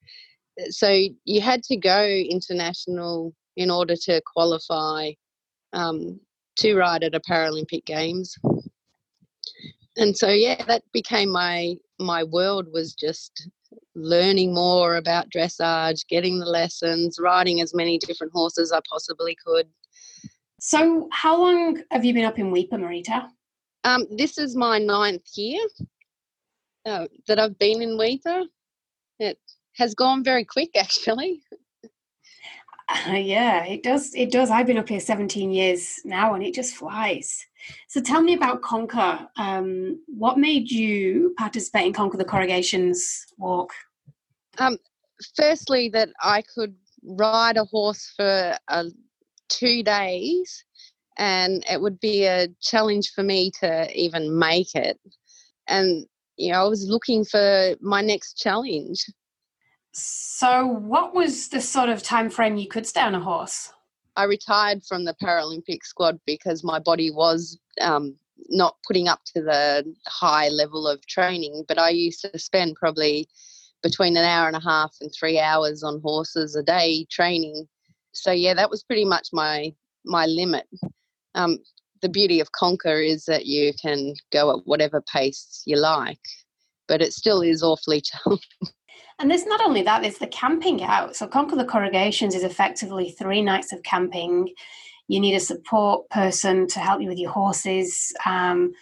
So 0.70 1.08
you 1.26 1.42
had 1.42 1.64
to 1.64 1.76
go 1.76 2.06
international 2.06 3.34
in 3.58 3.70
order 3.70 3.96
to 4.04 4.22
qualify 4.34 5.12
um, 5.76 6.20
to 6.58 6.76
ride 6.76 7.04
at 7.04 7.14
a 7.14 7.20
Paralympic 7.20 7.86
Games. 7.86 8.36
And 9.98 10.18
so 10.18 10.30
yeah, 10.30 10.64
that 10.66 10.84
became 10.92 11.32
my 11.32 11.76
my 12.00 12.24
world 12.24 12.68
was 12.74 12.94
just 12.94 13.50
learning 13.96 14.54
more 14.54 14.98
about 14.98 15.30
dressage, 15.30 16.06
getting 16.08 16.40
the 16.40 16.46
lessons, 16.46 17.18
riding 17.20 17.62
as 17.62 17.74
many 17.74 17.98
different 17.98 18.34
horses 18.34 18.72
I 18.72 18.82
possibly 18.90 19.38
could. 19.46 19.68
So, 20.60 21.08
how 21.12 21.40
long 21.40 21.82
have 21.92 22.04
you 22.04 22.14
been 22.14 22.26
up 22.26 22.40
in 22.40 22.52
Weipa, 22.52 22.74
Marita? 22.74 23.30
Um, 23.84 24.06
this 24.10 24.38
is 24.38 24.56
my 24.56 24.80
ninth 24.80 25.28
year 25.36 25.62
uh, 26.86 27.08
that 27.28 27.40
I've 27.40 27.58
been 27.60 27.82
in 27.82 27.98
Weipa. 27.98 28.46
It 29.20 29.38
has 29.76 29.94
gone 29.94 30.24
very 30.24 30.44
quick, 30.44 30.72
actually. 30.78 31.42
Yeah, 33.08 33.66
it 33.66 33.84
does. 33.84 34.14
It 34.14 34.32
does. 34.32 34.50
I've 34.50 34.68
been 34.68 34.78
up 34.78 34.90
here 34.90 35.00
17 35.00 35.52
years 35.52 36.00
now, 36.06 36.34
and 36.34 36.44
it 36.44 36.54
just 36.54 36.76
flies. 36.76 37.46
So 37.88 38.02
tell 38.02 38.22
me 38.22 38.34
about 38.34 38.62
Conquer. 38.62 39.28
Um, 39.38 40.02
what 40.08 40.38
made 40.38 40.70
you 40.70 41.34
participate 41.38 41.88
in 41.88 41.94
Conquer 41.94 42.18
the 42.18 42.26
Corrugations 42.26 43.26
Walk? 43.38 43.72
Um, 44.58 44.78
firstly, 45.36 45.90
that 45.90 46.10
I 46.22 46.44
could 46.44 46.76
ride 47.04 47.58
a 47.58 47.66
horse 47.66 48.14
for 48.16 48.58
uh, 48.68 48.86
two 49.50 49.84
days, 49.84 50.64
and 51.18 51.64
it 51.70 51.82
would 51.82 52.00
be 52.00 52.26
a 52.26 52.48
challenge 52.62 53.12
for 53.16 53.24
me 53.24 53.52
to 53.62 53.88
even 54.00 54.38
make 54.38 54.76
it. 54.76 55.00
And 55.68 56.06
you 56.38 56.52
know, 56.52 56.66
I 56.66 56.68
was 56.68 56.88
looking 56.88 57.24
for 57.24 57.76
my 57.82 58.02
next 58.02 58.38
challenge. 58.38 59.06
So, 59.98 60.68
what 60.68 61.16
was 61.16 61.48
the 61.48 61.62
sort 61.62 61.88
of 61.88 62.04
time 62.04 62.30
frame 62.30 62.58
you 62.58 62.68
could 62.68 62.86
stay 62.86 63.00
on 63.00 63.16
a 63.16 63.20
horse? 63.22 63.72
I 64.18 64.26
retired 64.26 64.84
from 64.84 65.06
the 65.06 65.16
Paralympic 65.24 65.84
squad 65.84 66.20
because 66.26 66.66
my 66.66 66.80
body 66.80 67.12
was 67.12 67.58
um, 67.80 68.18
not 68.50 68.76
putting 68.86 69.08
up 69.08 69.22
to 69.34 69.42
the 69.42 69.96
high 70.06 70.50
level 70.50 70.86
of 70.86 71.06
training. 71.08 71.64
But 71.70 71.80
I 71.80 71.92
used 71.92 72.20
to 72.22 72.38
spend 72.38 72.76
probably 72.76 73.30
between 73.84 74.18
an 74.18 74.26
hour 74.26 74.48
and 74.48 74.58
a 74.58 74.60
half 74.60 74.94
and 75.00 75.10
three 75.18 75.40
hours 75.40 75.82
on 75.82 76.02
horses 76.02 76.58
a 76.58 76.64
day 76.64 77.06
training. 77.10 77.66
So 78.12 78.34
yeah, 78.34 78.54
that 78.54 78.70
was 78.70 78.84
pretty 78.84 79.06
much 79.06 79.30
my 79.32 79.74
my 80.04 80.26
limit. 80.26 80.68
Um, 81.36 81.60
the 82.02 82.10
beauty 82.10 82.42
of 82.42 82.52
Conquer 82.52 83.00
is 83.00 83.24
that 83.26 83.46
you 83.46 83.72
can 83.82 84.14
go 84.34 84.58
at 84.58 84.68
whatever 84.68 85.02
pace 85.02 85.64
you 85.66 85.78
like, 85.78 86.20
but 86.90 87.02
it 87.02 87.14
still 87.14 87.42
is 87.42 87.64
awfully 87.64 88.02
challenging. 88.02 88.76
And 89.20 89.32
there's 89.32 89.46
not 89.46 89.62
only 89.62 89.82
that, 89.84 90.02
there's 90.02 90.18
the 90.18 90.28
camping 90.28 90.84
out. 90.84 91.16
So 91.16 91.28
Conquer 91.28 91.56
the 91.56 91.66
Corrugations 91.66 92.36
is 92.36 92.44
effectively 92.44 93.12
three 93.12 93.42
nights 93.42 93.72
of 93.72 93.82
camping. 93.84 94.54
You 95.08 95.20
need 95.20 95.36
a 95.36 95.40
support 95.40 96.10
person 96.10 96.68
to 96.68 96.80
help 96.80 97.02
you 97.02 97.08
with 97.08 97.18
your 97.18 97.32
horses, 97.32 98.14
um, 98.26 98.74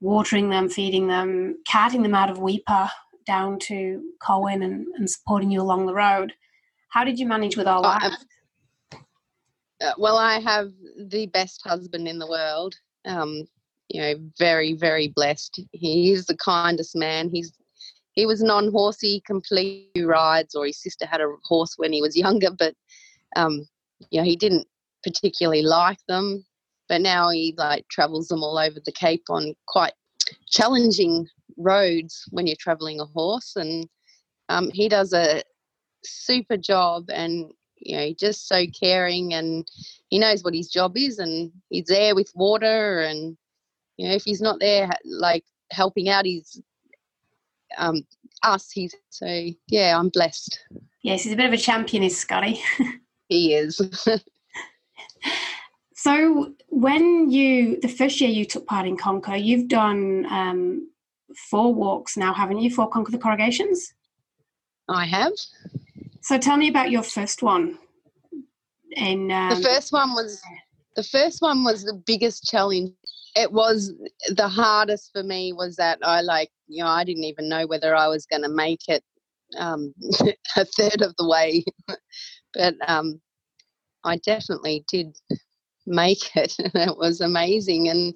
watering 0.00 0.48
them, 0.48 0.68
feeding 0.68 1.08
them, 1.08 1.56
carting 1.70 2.02
them 2.02 2.14
out 2.14 2.30
of 2.30 2.38
Weipa 2.38 2.90
down 3.26 3.58
to 3.60 4.02
Colwyn 4.20 4.62
and, 4.62 4.86
and 4.96 5.10
supporting 5.10 5.50
you 5.50 5.60
along 5.60 5.86
the 5.86 5.94
road. 5.94 6.32
How 6.88 7.04
did 7.04 7.18
you 7.18 7.26
manage 7.26 7.56
with 7.56 7.66
all 7.66 7.82
that? 7.82 8.16
Uh, 8.92 9.92
well, 9.98 10.16
I 10.16 10.40
have 10.40 10.70
the 10.96 11.26
best 11.26 11.62
husband 11.64 12.08
in 12.08 12.18
the 12.18 12.26
world. 12.26 12.74
Um, 13.04 13.46
you 13.88 14.00
know, 14.00 14.14
very, 14.38 14.74
very 14.74 15.08
blessed. 15.08 15.60
He 15.72 16.12
is 16.12 16.26
the 16.26 16.36
kindest 16.36 16.94
man. 16.96 17.28
He's 17.30 17.52
he 18.20 18.26
was 18.26 18.42
non-horsey, 18.42 19.22
completely 19.26 20.04
rides, 20.04 20.54
or 20.54 20.66
his 20.66 20.80
sister 20.80 21.06
had 21.06 21.20
a 21.20 21.34
horse 21.44 21.74
when 21.76 21.92
he 21.92 22.02
was 22.02 22.16
younger, 22.16 22.50
but 22.50 22.74
um, 23.34 23.66
you 24.10 24.20
know 24.20 24.24
he 24.24 24.36
didn't 24.36 24.66
particularly 25.02 25.62
like 25.62 25.98
them. 26.06 26.44
But 26.88 27.00
now 27.00 27.30
he 27.30 27.54
like 27.56 27.88
travels 27.88 28.28
them 28.28 28.42
all 28.42 28.58
over 28.58 28.78
the 28.84 28.92
Cape 28.92 29.24
on 29.30 29.54
quite 29.66 29.94
challenging 30.48 31.26
roads 31.56 32.24
when 32.30 32.46
you're 32.46 32.56
traveling 32.60 33.00
a 33.00 33.06
horse, 33.06 33.56
and 33.56 33.88
um, 34.50 34.70
he 34.70 34.88
does 34.88 35.12
a 35.14 35.42
super 36.04 36.56
job 36.56 37.04
and 37.10 37.50
you 37.78 37.96
know 37.96 38.12
just 38.18 38.48
so 38.48 38.64
caring 38.78 39.32
and 39.32 39.66
he 40.08 40.18
knows 40.18 40.42
what 40.42 40.54
his 40.54 40.68
job 40.68 40.96
is 40.96 41.18
and 41.18 41.50
he's 41.70 41.86
there 41.86 42.14
with 42.14 42.30
water 42.34 43.00
and 43.00 43.36
you 43.96 44.08
know 44.08 44.14
if 44.14 44.24
he's 44.24 44.40
not 44.40 44.60
there 44.60 44.88
like 45.04 45.44
helping 45.70 46.08
out 46.08 46.24
he's 46.24 46.60
um, 47.78 48.02
us. 48.42 48.70
He's 48.70 48.94
so 49.10 49.48
yeah, 49.68 49.98
I'm 49.98 50.08
blessed. 50.08 50.58
Yes, 51.02 51.22
he's 51.22 51.32
a 51.32 51.36
bit 51.36 51.46
of 51.46 51.52
a 51.52 51.58
champion, 51.58 52.02
is 52.02 52.18
Scotty. 52.18 52.60
he 53.28 53.54
is. 53.54 53.80
so 55.94 56.54
when 56.68 57.30
you 57.30 57.80
the 57.80 57.88
first 57.88 58.20
year 58.20 58.30
you 58.30 58.44
took 58.44 58.66
part 58.66 58.86
in 58.86 58.96
Conquer, 58.96 59.36
you've 59.36 59.68
done 59.68 60.26
um, 60.30 60.90
four 61.50 61.72
walks 61.72 62.16
now, 62.16 62.34
haven't 62.34 62.60
you, 62.60 62.70
for 62.70 62.88
Conquer 62.88 63.12
the 63.12 63.18
Corrugations? 63.18 63.94
I 64.88 65.06
have. 65.06 65.32
So 66.22 66.38
tell 66.38 66.56
me 66.56 66.68
about 66.68 66.90
your 66.90 67.02
first 67.02 67.42
one. 67.42 67.78
In 68.92 69.30
um, 69.30 69.50
the 69.50 69.68
first 69.68 69.92
one 69.92 70.10
was 70.14 70.42
the 70.96 71.02
first 71.04 71.40
one 71.40 71.64
was 71.64 71.84
the 71.84 71.94
biggest 71.94 72.44
challenge. 72.44 72.92
It 73.36 73.52
was 73.52 73.92
the 74.28 74.48
hardest 74.48 75.10
for 75.12 75.22
me 75.22 75.52
was 75.52 75.76
that 75.76 75.98
I 76.02 76.20
like 76.20 76.50
you 76.68 76.82
know 76.82 76.90
I 76.90 77.04
didn't 77.04 77.24
even 77.24 77.48
know 77.48 77.66
whether 77.66 77.94
I 77.94 78.08
was 78.08 78.26
going 78.26 78.42
to 78.42 78.48
make 78.48 78.88
it 78.88 79.02
um, 79.58 79.94
a 80.56 80.64
third 80.64 81.02
of 81.02 81.14
the 81.16 81.28
way, 81.28 81.64
but 82.54 82.74
um, 82.86 83.20
I 84.04 84.16
definitely 84.18 84.84
did 84.90 85.16
make 85.86 86.18
it, 86.36 86.54
and 86.58 86.74
it 86.74 86.96
was 86.96 87.20
amazing. 87.20 87.88
And 87.88 88.14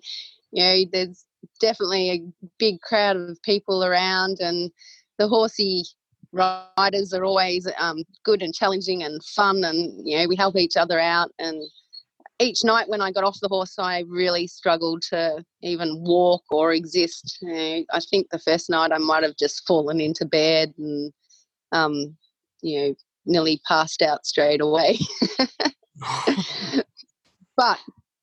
you 0.53 0.63
know, 0.63 0.85
there's 0.93 1.25
definitely 1.61 2.11
a 2.11 2.49
big 2.59 2.81
crowd 2.81 3.17
of 3.17 3.43
people 3.43 3.85
around, 3.85 4.39
and 4.41 4.71
the 5.19 5.29
horsey 5.29 5.85
riders 6.33 7.13
are 7.13 7.25
always 7.25 7.69
um, 7.79 8.03
good 8.25 8.43
and 8.43 8.55
challenging 8.55 9.03
and 9.03 9.23
fun, 9.25 9.65
and 9.65 10.07
you 10.07 10.19
know, 10.19 10.27
we 10.29 10.37
help 10.37 10.57
each 10.57 10.77
other 10.77 10.99
out. 10.99 11.31
And 11.39 11.63
each 12.41 12.65
night 12.65 12.89
when 12.89 13.01
I 13.01 13.13
got 13.13 13.25
off 13.25 13.39
the 13.41 13.49
horse, 13.49 13.79
I 13.79 14.05
really 14.09 14.47
struggled 14.47 15.03
to 15.11 15.45
even 15.63 16.03
walk 16.03 16.43
or 16.51 16.73
exist. 16.73 17.39
You 17.41 17.53
know, 17.53 17.85
I 17.93 18.01
think 18.01 18.31
the 18.31 18.39
first 18.39 18.69
night 18.69 18.93
I 18.93 18.99
might 18.99 19.23
have 19.23 19.37
just 19.37 19.67
fallen 19.67 20.01
into 20.01 20.25
bed 20.25 20.75
and, 20.79 21.13
um, 21.73 22.17
you 22.63 22.81
know, 22.81 22.95
nearly 23.27 23.61
passed 23.67 24.03
out 24.03 24.27
straight 24.27 24.61
away. 24.61 24.99
but 27.57 27.79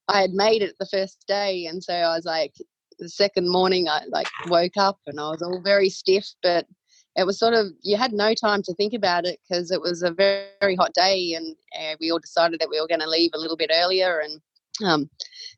I 0.07 0.21
had 0.21 0.33
made 0.33 0.61
it 0.61 0.75
the 0.79 0.87
first 0.87 1.23
day, 1.27 1.65
and 1.67 1.83
so 1.83 1.93
I 1.93 2.15
was 2.15 2.25
like, 2.25 2.53
the 2.99 3.09
second 3.09 3.49
morning, 3.49 3.87
I 3.87 4.03
like 4.09 4.27
woke 4.47 4.77
up 4.77 4.99
and 5.07 5.19
I 5.19 5.29
was 5.29 5.41
all 5.41 5.61
very 5.61 5.89
stiff, 5.89 6.27
but 6.43 6.67
it 7.15 7.25
was 7.25 7.39
sort 7.39 7.53
of 7.53 7.67
you 7.81 7.97
had 7.97 8.13
no 8.13 8.33
time 8.33 8.61
to 8.63 8.73
think 8.75 8.93
about 8.93 9.25
it 9.25 9.39
because 9.47 9.71
it 9.71 9.81
was 9.81 10.01
a 10.01 10.11
very, 10.11 10.45
very 10.59 10.75
hot 10.75 10.93
day, 10.93 11.33
and 11.33 11.55
uh, 11.79 11.95
we 11.99 12.11
all 12.11 12.19
decided 12.19 12.59
that 12.59 12.69
we 12.69 12.79
were 12.79 12.87
going 12.87 13.01
to 13.01 13.09
leave 13.09 13.31
a 13.33 13.39
little 13.39 13.57
bit 13.57 13.71
earlier 13.73 14.19
and 14.19 14.41
um, 14.85 15.09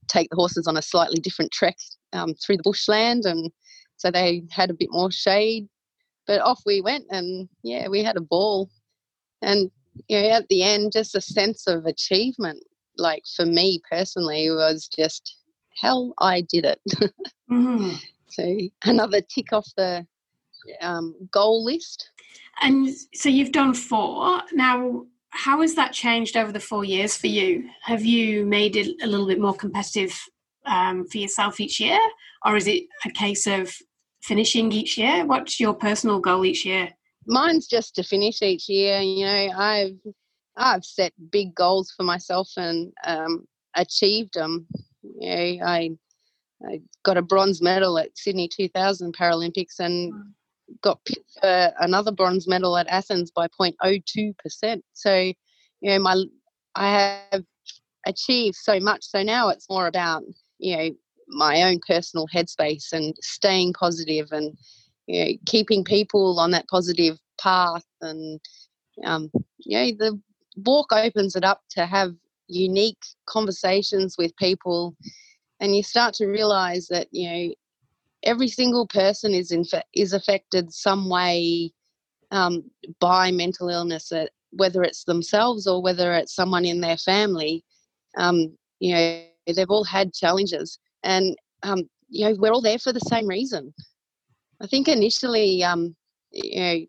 take 0.08 0.30
the 0.30 0.36
horses 0.36 0.68
on 0.68 0.78
a 0.78 0.82
slightly 0.82 1.20
different 1.20 1.52
trek 1.52 1.78
um, 2.14 2.34
through 2.36 2.58
the 2.58 2.64
bushland, 2.64 3.26
and 3.26 3.52
so 3.98 4.10
they 4.10 4.44
had 4.52 4.70
a 4.70 4.76
bit 4.76 4.90
more 4.92 5.12
shade. 5.12 5.68
But 6.26 6.42
off 6.42 6.62
we 6.66 6.82
went, 6.82 7.06
and 7.10 7.50
yeah, 7.64 7.88
we 7.88 8.04
had 8.04 8.18
a 8.18 8.22
ball, 8.22 8.70
and 9.42 9.70
you 10.08 10.22
know, 10.22 10.30
at 10.30 10.48
the 10.50 10.64
end, 10.64 10.92
just 10.94 11.16
a 11.16 11.22
sense 11.22 11.68
of 11.68 11.86
achievement 11.86 12.64
like 12.98 13.24
for 13.36 13.46
me 13.46 13.82
personally 13.90 14.50
was 14.50 14.88
just 14.88 15.38
hell 15.82 16.14
i 16.20 16.42
did 16.42 16.66
it 16.66 16.80
mm-hmm. 17.52 17.96
so 18.28 18.58
another 18.86 19.22
tick 19.22 19.52
off 19.52 19.68
the 19.78 20.06
um, 20.82 21.16
goal 21.32 21.64
list. 21.64 22.10
And 22.62 22.90
so 23.14 23.30
you've 23.30 23.52
done 23.52 23.74
four. 23.74 24.42
Now 24.54 25.06
how 25.32 25.62
has 25.62 25.74
that 25.76 25.94
changed 25.94 26.38
over 26.38 26.52
the 26.52 26.60
four 26.60 26.86
years 26.86 27.18
for 27.18 27.28
you? 27.28 27.68
Have 27.84 28.06
you 28.06 28.46
made 28.46 28.76
it 28.76 28.96
a 29.02 29.08
little 29.08 29.26
bit 29.26 29.40
more 29.40 29.56
competitive 29.56 30.16
um, 30.66 31.08
for 31.08 31.18
yourself 31.18 31.60
each 31.60 31.80
year? 31.80 32.00
Or 32.46 32.56
is 32.56 32.68
it 32.68 32.84
a 33.06 33.10
case 33.10 33.48
of 33.48 33.74
finishing 34.22 34.72
each 34.72 34.98
year? 34.98 35.26
What's 35.26 35.60
your 35.60 35.74
personal 35.74 36.20
goal 36.20 36.46
each 36.46 36.66
year? 36.66 36.90
Mine's 37.26 37.68
just 37.68 37.96
to 37.96 38.04
finish 38.04 38.42
each 38.42 38.68
year 38.68 39.00
you 39.00 39.26
know 39.26 39.50
i've 39.58 39.96
I've 40.56 40.86
set 40.86 41.14
big 41.32 41.56
goals 41.56 41.92
for 41.96 42.04
myself 42.04 42.50
and 42.58 42.94
um, 43.06 43.46
achieved 43.76 44.36
them. 44.36 44.68
You 45.02 45.30
know, 45.30 45.66
I, 45.66 45.92
I 46.68 46.82
got 47.04 47.18
a 47.18 47.22
bronze 47.22 47.62
medal 47.62 47.98
at 47.98 48.18
Sydney 48.18 48.48
2000 48.48 49.16
Paralympics 49.16 49.80
and 49.80 50.14
got 50.82 51.04
picked 51.06 51.32
for 51.42 51.72
another 51.80 52.12
bronze 52.12 52.48
medal 52.48 52.78
at 52.78 52.88
Athens 52.88 53.32
by 53.32 53.48
0.02%. 53.48 54.82
So, 54.94 55.16
you 55.16 55.36
know, 55.82 56.00
my 56.00 56.24
I 56.76 57.20
have 57.32 57.44
achieved 58.06 58.56
so 58.56 58.80
much. 58.80 59.04
So 59.04 59.24
now 59.24 59.50
it's 59.50 59.70
more 59.70 59.88
about, 59.88 60.24
you 60.60 60.76
know, 60.76 60.90
my 61.28 61.64
own 61.64 61.80
personal 61.88 62.28
headspace 62.34 62.92
and 62.92 63.16
staying 63.22 63.74
positive 63.74 64.28
and, 64.32 64.58
you 65.08 65.24
know, 65.26 65.32
keeping 65.46 65.84
people 65.84 66.40
on 66.40 66.52
that 66.52 66.68
positive 66.68 67.18
path 67.40 67.86
and, 68.02 68.40
um, 69.06 69.30
you 69.60 69.78
know, 69.78 69.92
the 69.98 70.22
walk 70.58 70.92
opens 70.92 71.36
it 71.36 71.44
up 71.44 71.62
to 71.72 71.86
have 71.86 72.14
unique 72.48 73.02
conversations 73.26 74.16
with 74.18 74.36
people 74.38 74.96
and 75.60 75.76
you 75.76 75.82
start 75.82 76.14
to 76.14 76.28
realize 76.28 76.88
that 76.88 77.08
you 77.12 77.30
know 77.30 77.54
every 78.24 78.48
single 78.48 78.88
person 78.88 79.34
is 79.34 79.52
in 79.52 79.64
is 79.94 80.14
affected 80.14 80.74
some 80.74 81.10
way 81.10 81.72
um, 82.32 82.64
by 83.00 83.32
mental 83.32 83.70
illness 83.70 84.12
uh, 84.12 84.26
whether 84.52 84.84
it's 84.84 85.04
themselves 85.04 85.68
or 85.68 85.82
whether 85.82 86.14
it's 86.14 86.36
someone 86.36 86.66
in 86.66 86.82
their 86.82 86.98
family 86.98 87.64
um, 88.18 88.56
you 88.80 88.94
know 88.94 89.24
they've 89.48 89.70
all 89.70 89.84
had 89.84 90.14
challenges 90.14 90.80
and 91.04 91.36
um, 91.64 91.90
you 92.10 92.28
know 92.28 92.36
we're 92.40 92.52
all 92.52 92.62
there 92.62 92.80
for 92.80 92.94
the 92.94 93.00
same 93.02 93.28
reason 93.28 93.74
i 94.62 94.68
think 94.68 94.88
initially 94.88 95.64
um, 95.64 95.96
you 96.32 96.60
know 96.60 96.80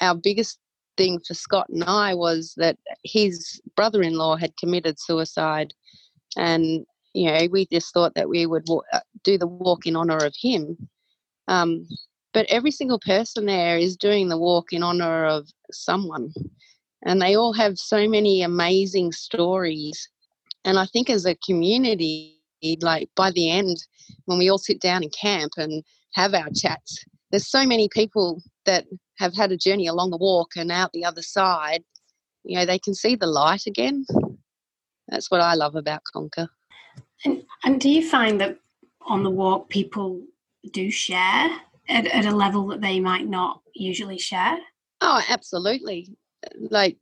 our 0.00 0.14
biggest 0.14 0.58
thing 0.98 1.20
for 1.26 1.32
Scott 1.32 1.68
and 1.70 1.84
I 1.84 2.14
was 2.14 2.52
that 2.58 2.76
his 3.04 3.60
brother 3.74 4.02
in 4.02 4.14
law 4.14 4.36
had 4.36 4.56
committed 4.58 5.00
suicide. 5.00 5.72
And, 6.36 6.84
you 7.14 7.30
know, 7.30 7.48
we 7.50 7.66
just 7.66 7.92
thought 7.92 8.14
that 8.14 8.28
we 8.28 8.46
would 8.46 8.68
uh, 8.92 9.00
do 9.24 9.38
the 9.38 9.46
walk 9.46 9.86
in 9.86 9.96
honour 9.96 10.18
of 10.18 10.34
him. 10.40 10.88
Um, 11.48 11.86
but 12.34 12.46
every 12.48 12.70
single 12.70 13.00
person 13.00 13.46
there 13.46 13.78
is 13.78 13.96
doing 13.96 14.28
the 14.28 14.38
walk 14.38 14.72
in 14.72 14.82
honour 14.82 15.24
of 15.24 15.48
someone. 15.72 16.32
And 17.04 17.22
they 17.22 17.36
all 17.36 17.52
have 17.52 17.78
so 17.78 18.08
many 18.08 18.42
amazing 18.42 19.12
stories. 19.12 20.08
And 20.64 20.78
I 20.78 20.86
think 20.86 21.08
as 21.08 21.24
a 21.24 21.36
community, 21.46 22.38
like 22.80 23.08
by 23.16 23.30
the 23.30 23.50
end, 23.50 23.76
when 24.26 24.38
we 24.38 24.50
all 24.50 24.58
sit 24.58 24.80
down 24.80 25.02
in 25.02 25.10
camp 25.10 25.52
and 25.56 25.82
have 26.14 26.34
our 26.34 26.48
chats, 26.54 27.04
there's 27.30 27.48
so 27.48 27.64
many 27.64 27.88
people 27.88 28.42
that 28.66 28.86
have 29.18 29.34
had 29.34 29.52
a 29.52 29.56
journey 29.56 29.86
along 29.86 30.10
the 30.10 30.16
walk 30.16 30.52
and 30.56 30.70
out 30.70 30.92
the 30.92 31.04
other 31.04 31.22
side, 31.22 31.82
you 32.44 32.56
know, 32.56 32.64
they 32.64 32.78
can 32.78 32.94
see 32.94 33.14
the 33.14 33.26
light 33.26 33.66
again. 33.66 34.04
That's 35.08 35.30
what 35.30 35.40
I 35.40 35.54
love 35.54 35.74
about 35.74 36.02
Conquer. 36.12 36.48
And, 37.24 37.42
and 37.64 37.80
do 37.80 37.88
you 37.88 38.08
find 38.08 38.40
that 38.40 38.58
on 39.02 39.22
the 39.22 39.30
walk 39.30 39.68
people 39.68 40.22
do 40.72 40.90
share 40.90 41.50
at, 41.88 42.06
at 42.06 42.26
a 42.26 42.34
level 42.34 42.66
that 42.68 42.80
they 42.80 43.00
might 43.00 43.26
not 43.26 43.60
usually 43.74 44.18
share? 44.18 44.58
Oh, 45.00 45.22
absolutely. 45.28 46.16
Like 46.70 46.96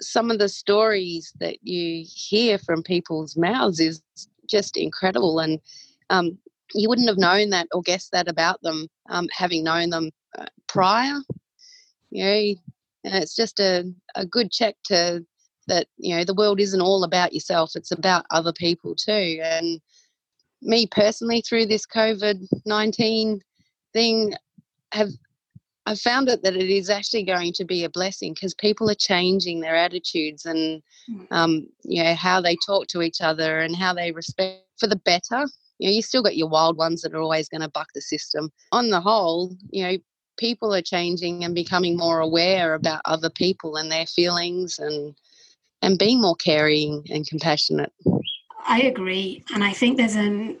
some 0.00 0.30
of 0.30 0.38
the 0.38 0.48
stories 0.48 1.32
that 1.40 1.58
you 1.62 2.04
hear 2.06 2.58
from 2.58 2.82
people's 2.82 3.36
mouths 3.36 3.80
is 3.80 4.02
just 4.48 4.76
incredible. 4.76 5.40
And 5.40 5.60
um, 6.10 6.38
you 6.74 6.88
wouldn't 6.88 7.08
have 7.08 7.18
known 7.18 7.50
that 7.50 7.68
or 7.72 7.82
guessed 7.82 8.12
that 8.12 8.28
about 8.28 8.60
them 8.62 8.88
um, 9.08 9.28
having 9.32 9.64
known 9.64 9.90
them 9.90 10.10
uh, 10.38 10.46
prior. 10.66 11.18
You 12.10 12.24
know, 12.24 12.54
and 13.04 13.22
it's 13.22 13.36
just 13.36 13.60
a, 13.60 13.84
a 14.14 14.26
good 14.26 14.50
check 14.50 14.76
to 14.86 15.24
that, 15.66 15.86
you 15.96 16.16
know, 16.16 16.24
the 16.24 16.34
world 16.34 16.60
isn't 16.60 16.80
all 16.80 17.04
about 17.04 17.32
yourself, 17.32 17.72
it's 17.74 17.90
about 17.90 18.26
other 18.30 18.52
people 18.52 18.94
too. 18.94 19.40
And 19.42 19.80
me 20.62 20.86
personally, 20.86 21.40
through 21.40 21.66
this 21.66 21.86
COVID 21.86 22.46
19 22.64 23.40
thing, 23.92 24.34
have 24.92 25.10
I've 25.88 26.00
found 26.00 26.28
it 26.28 26.42
that 26.42 26.56
it 26.56 26.68
is 26.68 26.90
actually 26.90 27.22
going 27.22 27.52
to 27.52 27.64
be 27.64 27.84
a 27.84 27.90
blessing 27.90 28.34
because 28.34 28.54
people 28.54 28.90
are 28.90 28.96
changing 28.96 29.60
their 29.60 29.76
attitudes 29.76 30.44
and 30.44 30.82
mm. 31.08 31.26
um, 31.30 31.68
you 31.84 32.02
know 32.02 32.14
how 32.14 32.40
they 32.40 32.56
talk 32.66 32.88
to 32.88 33.02
each 33.02 33.20
other 33.20 33.60
and 33.60 33.76
how 33.76 33.94
they 33.94 34.10
respect 34.10 34.64
for 34.78 34.88
the 34.88 34.96
better 34.96 35.46
you 35.78 35.88
know, 35.88 35.94
you 35.94 36.02
still 36.02 36.22
got 36.22 36.36
your 36.36 36.48
wild 36.48 36.76
ones 36.76 37.02
that 37.02 37.14
are 37.14 37.20
always 37.20 37.48
going 37.48 37.60
to 37.60 37.68
buck 37.68 37.88
the 37.94 38.00
system. 38.00 38.50
On 38.72 38.90
the 38.90 39.00
whole, 39.00 39.54
you 39.70 39.82
know, 39.82 39.98
people 40.38 40.74
are 40.74 40.82
changing 40.82 41.44
and 41.44 41.54
becoming 41.54 41.96
more 41.96 42.20
aware 42.20 42.74
about 42.74 43.02
other 43.04 43.30
people 43.30 43.76
and 43.76 43.90
their 43.90 44.06
feelings 44.06 44.78
and 44.78 45.14
and 45.82 45.98
being 45.98 46.20
more 46.20 46.36
caring 46.36 47.04
and 47.10 47.26
compassionate. 47.26 47.92
I 48.66 48.82
agree, 48.82 49.44
and 49.54 49.62
I 49.62 49.72
think 49.72 49.96
there's 49.96 50.16
an 50.16 50.58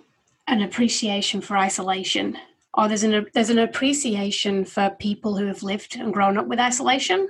an 0.48 0.62
appreciation 0.62 1.40
for 1.40 1.56
isolation, 1.56 2.38
or 2.74 2.88
there's 2.88 3.02
an 3.02 3.26
there's 3.34 3.50
an 3.50 3.58
appreciation 3.58 4.64
for 4.64 4.90
people 4.90 5.36
who 5.36 5.46
have 5.46 5.62
lived 5.62 5.96
and 5.96 6.12
grown 6.12 6.38
up 6.38 6.46
with 6.46 6.60
isolation. 6.60 7.28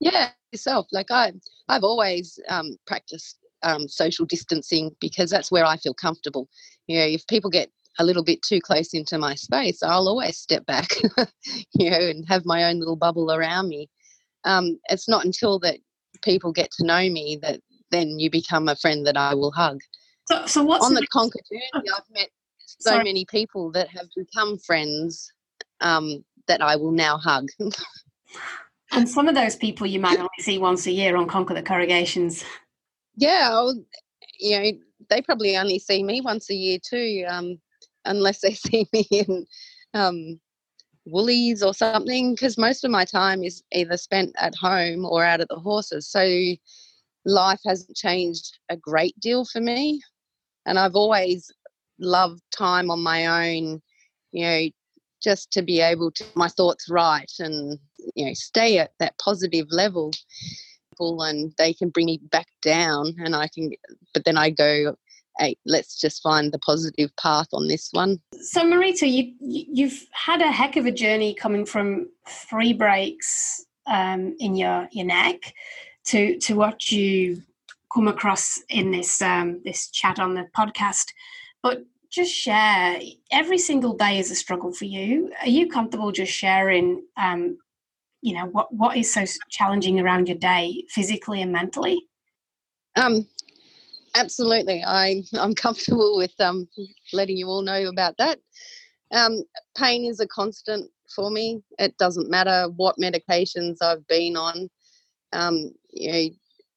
Yeah, 0.00 0.30
yourself. 0.52 0.86
Like 0.92 1.10
I, 1.10 1.32
I've 1.68 1.84
always 1.84 2.38
um, 2.48 2.76
practiced 2.86 3.38
um, 3.62 3.88
social 3.88 4.26
distancing 4.26 4.94
because 5.00 5.30
that's 5.30 5.50
where 5.50 5.64
I 5.64 5.76
feel 5.76 5.94
comfortable. 5.94 6.48
You 6.86 6.98
know, 6.98 7.06
if 7.06 7.26
people 7.26 7.50
get 7.50 7.70
a 7.98 8.04
little 8.04 8.24
bit 8.24 8.42
too 8.42 8.60
close 8.60 8.92
into 8.92 9.18
my 9.18 9.34
space, 9.34 9.82
I'll 9.82 10.08
always 10.08 10.38
step 10.38 10.66
back, 10.66 10.88
you 11.72 11.90
know, 11.90 11.98
and 11.98 12.24
have 12.28 12.44
my 12.44 12.64
own 12.64 12.78
little 12.78 12.96
bubble 12.96 13.32
around 13.32 13.68
me. 13.68 13.88
Um, 14.44 14.78
it's 14.90 15.08
not 15.08 15.24
until 15.24 15.58
that 15.60 15.78
people 16.24 16.52
get 16.52 16.70
to 16.72 16.84
know 16.84 17.08
me 17.10 17.38
that 17.42 17.60
then 17.90 18.18
you 18.18 18.30
become 18.30 18.68
a 18.68 18.76
friend 18.76 19.06
that 19.06 19.16
I 19.16 19.34
will 19.34 19.52
hug. 19.52 19.80
So, 20.26 20.46
so 20.46 20.64
what's 20.64 20.84
on 20.86 20.94
the, 20.94 21.00
the 21.00 21.06
Conquer 21.08 21.40
journey? 21.50 21.90
I've 21.94 22.10
met 22.10 22.30
so 22.64 22.90
Sorry. 22.90 23.04
many 23.04 23.24
people 23.26 23.70
that 23.72 23.88
have 23.88 24.06
become 24.16 24.58
friends 24.58 25.32
um, 25.80 26.24
that 26.48 26.62
I 26.62 26.76
will 26.76 26.92
now 26.92 27.18
hug. 27.18 27.48
And 28.92 29.08
some 29.08 29.26
of 29.26 29.34
those 29.34 29.56
people 29.56 29.88
you 29.88 29.98
might 29.98 30.18
only 30.18 30.28
see 30.38 30.58
once 30.58 30.86
a 30.86 30.92
year 30.92 31.16
on 31.16 31.26
Conquer 31.26 31.54
the 31.54 31.62
Corrugations. 31.62 32.44
yeah, 33.16 33.48
I'll, 33.50 33.74
you 34.38 34.60
know, 34.60 34.72
they 35.10 35.20
probably 35.20 35.56
only 35.56 35.80
see 35.80 36.04
me 36.04 36.20
once 36.20 36.48
a 36.48 36.54
year 36.54 36.78
too, 36.78 37.24
um, 37.28 37.60
unless 38.04 38.40
they 38.40 38.54
see 38.54 38.86
me 38.92 39.06
in 39.10 39.46
um, 39.94 40.40
Woolies 41.06 41.62
or 41.62 41.74
something, 41.74 42.34
because 42.34 42.56
most 42.56 42.84
of 42.84 42.90
my 42.90 43.04
time 43.04 43.42
is 43.42 43.62
either 43.72 43.96
spent 43.96 44.34
at 44.38 44.54
home 44.54 45.04
or 45.04 45.24
out 45.24 45.40
at 45.40 45.48
the 45.48 45.58
horses. 45.58 46.08
So 46.08 46.26
life 47.24 47.60
hasn't 47.66 47.96
changed 47.96 48.58
a 48.68 48.76
great 48.76 49.18
deal 49.20 49.44
for 49.44 49.60
me. 49.60 50.00
And 50.66 50.78
I've 50.78 50.94
always 50.94 51.50
loved 51.98 52.42
time 52.50 52.90
on 52.90 53.02
my 53.02 53.54
own, 53.54 53.82
you 54.32 54.44
know, 54.44 54.68
just 55.24 55.50
to 55.52 55.62
be 55.62 55.80
able 55.80 56.10
to 56.12 56.24
my 56.34 56.48
thoughts 56.48 56.88
right 56.90 57.32
and 57.38 57.78
you 58.14 58.26
know 58.26 58.34
stay 58.34 58.78
at 58.78 58.92
that 59.00 59.18
positive 59.18 59.66
level 59.70 60.12
and 61.00 61.52
they 61.58 61.72
can 61.72 61.88
bring 61.88 62.06
me 62.06 62.20
back 62.30 62.46
down 62.62 63.16
and 63.18 63.34
i 63.34 63.48
can 63.48 63.70
but 64.12 64.24
then 64.24 64.36
i 64.36 64.50
go 64.50 64.94
hey 65.38 65.56
let's 65.66 66.00
just 66.00 66.22
find 66.22 66.52
the 66.52 66.58
positive 66.60 67.10
path 67.16 67.48
on 67.52 67.68
this 67.68 67.88
one 67.92 68.20
So, 68.40 68.62
Marita, 68.62 69.10
you, 69.10 69.34
you- 69.40 69.66
you've 69.72 70.06
had 70.12 70.40
a 70.42 70.50
heck 70.50 70.76
of 70.76 70.86
a 70.86 70.92
journey 70.92 71.34
coming 71.34 71.64
from 71.66 72.08
three 72.28 72.72
breaks 72.72 73.64
um, 73.86 74.34
in 74.40 74.54
your, 74.56 74.88
your 74.92 75.06
neck 75.06 75.54
to 76.06 76.38
to 76.40 76.54
what 76.54 76.90
you 76.90 77.42
come 77.94 78.08
across 78.08 78.58
in 78.68 78.90
this 78.90 79.22
um, 79.22 79.60
this 79.64 79.88
chat 79.90 80.18
on 80.18 80.34
the 80.34 80.46
podcast. 80.56 81.06
But 81.62 81.84
just 82.10 82.32
share. 82.32 83.00
Every 83.32 83.58
single 83.58 83.94
day 83.96 84.18
is 84.18 84.30
a 84.30 84.34
struggle 84.34 84.72
for 84.72 84.84
you. 84.84 85.32
Are 85.40 85.48
you 85.48 85.68
comfortable 85.68 86.12
just 86.12 86.32
sharing? 86.32 87.04
Um, 87.16 87.58
you 88.22 88.34
know 88.34 88.46
what 88.46 88.72
what 88.72 88.96
is 88.96 89.12
so 89.12 89.24
challenging 89.50 90.00
around 90.00 90.28
your 90.28 90.38
day, 90.38 90.84
physically 90.88 91.42
and 91.42 91.52
mentally? 91.52 92.06
um 92.96 93.26
absolutely 94.14 94.82
i 94.86 95.22
i'm 95.34 95.54
comfortable 95.54 96.16
with 96.16 96.32
um 96.40 96.68
letting 97.12 97.36
you 97.36 97.46
all 97.46 97.62
know 97.62 97.88
about 97.88 98.16
that. 98.18 98.38
Um 99.12 99.42
pain 99.76 100.04
is 100.04 100.20
a 100.20 100.26
constant 100.26 100.90
for 101.14 101.30
me. 101.30 101.62
It 101.78 101.96
doesn't 101.98 102.30
matter 102.30 102.68
what 102.76 102.96
medications 102.98 103.76
i've 103.82 104.06
been 104.06 104.36
on 104.36 104.68
um 105.32 105.70
you 105.90 106.12
know 106.12 106.28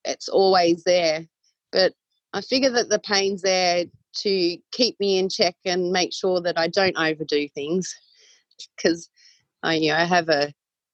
it's 0.06 0.30
always 0.30 0.84
there. 0.84 1.26
But 1.72 1.94
i 2.34 2.42
figure 2.42 2.72
that 2.72 2.90
the 2.90 3.00
pain's 3.00 3.42
there 3.42 3.86
to 4.16 4.58
keep 4.72 5.00
me 5.00 5.20
in 5.20 5.30
check 5.30 5.56
and 5.66 5.92
make 5.92 6.12
sure 6.12 6.42
that 6.42 6.58
i 6.58 6.68
don't 6.68 6.98
overdo 6.98 7.48
things 7.50 7.94
because 8.76 9.10
i 9.64 9.76
you 9.76 9.92
know 9.92 9.98
i 9.98 10.04
have 10.04 10.28
a 10.30 10.52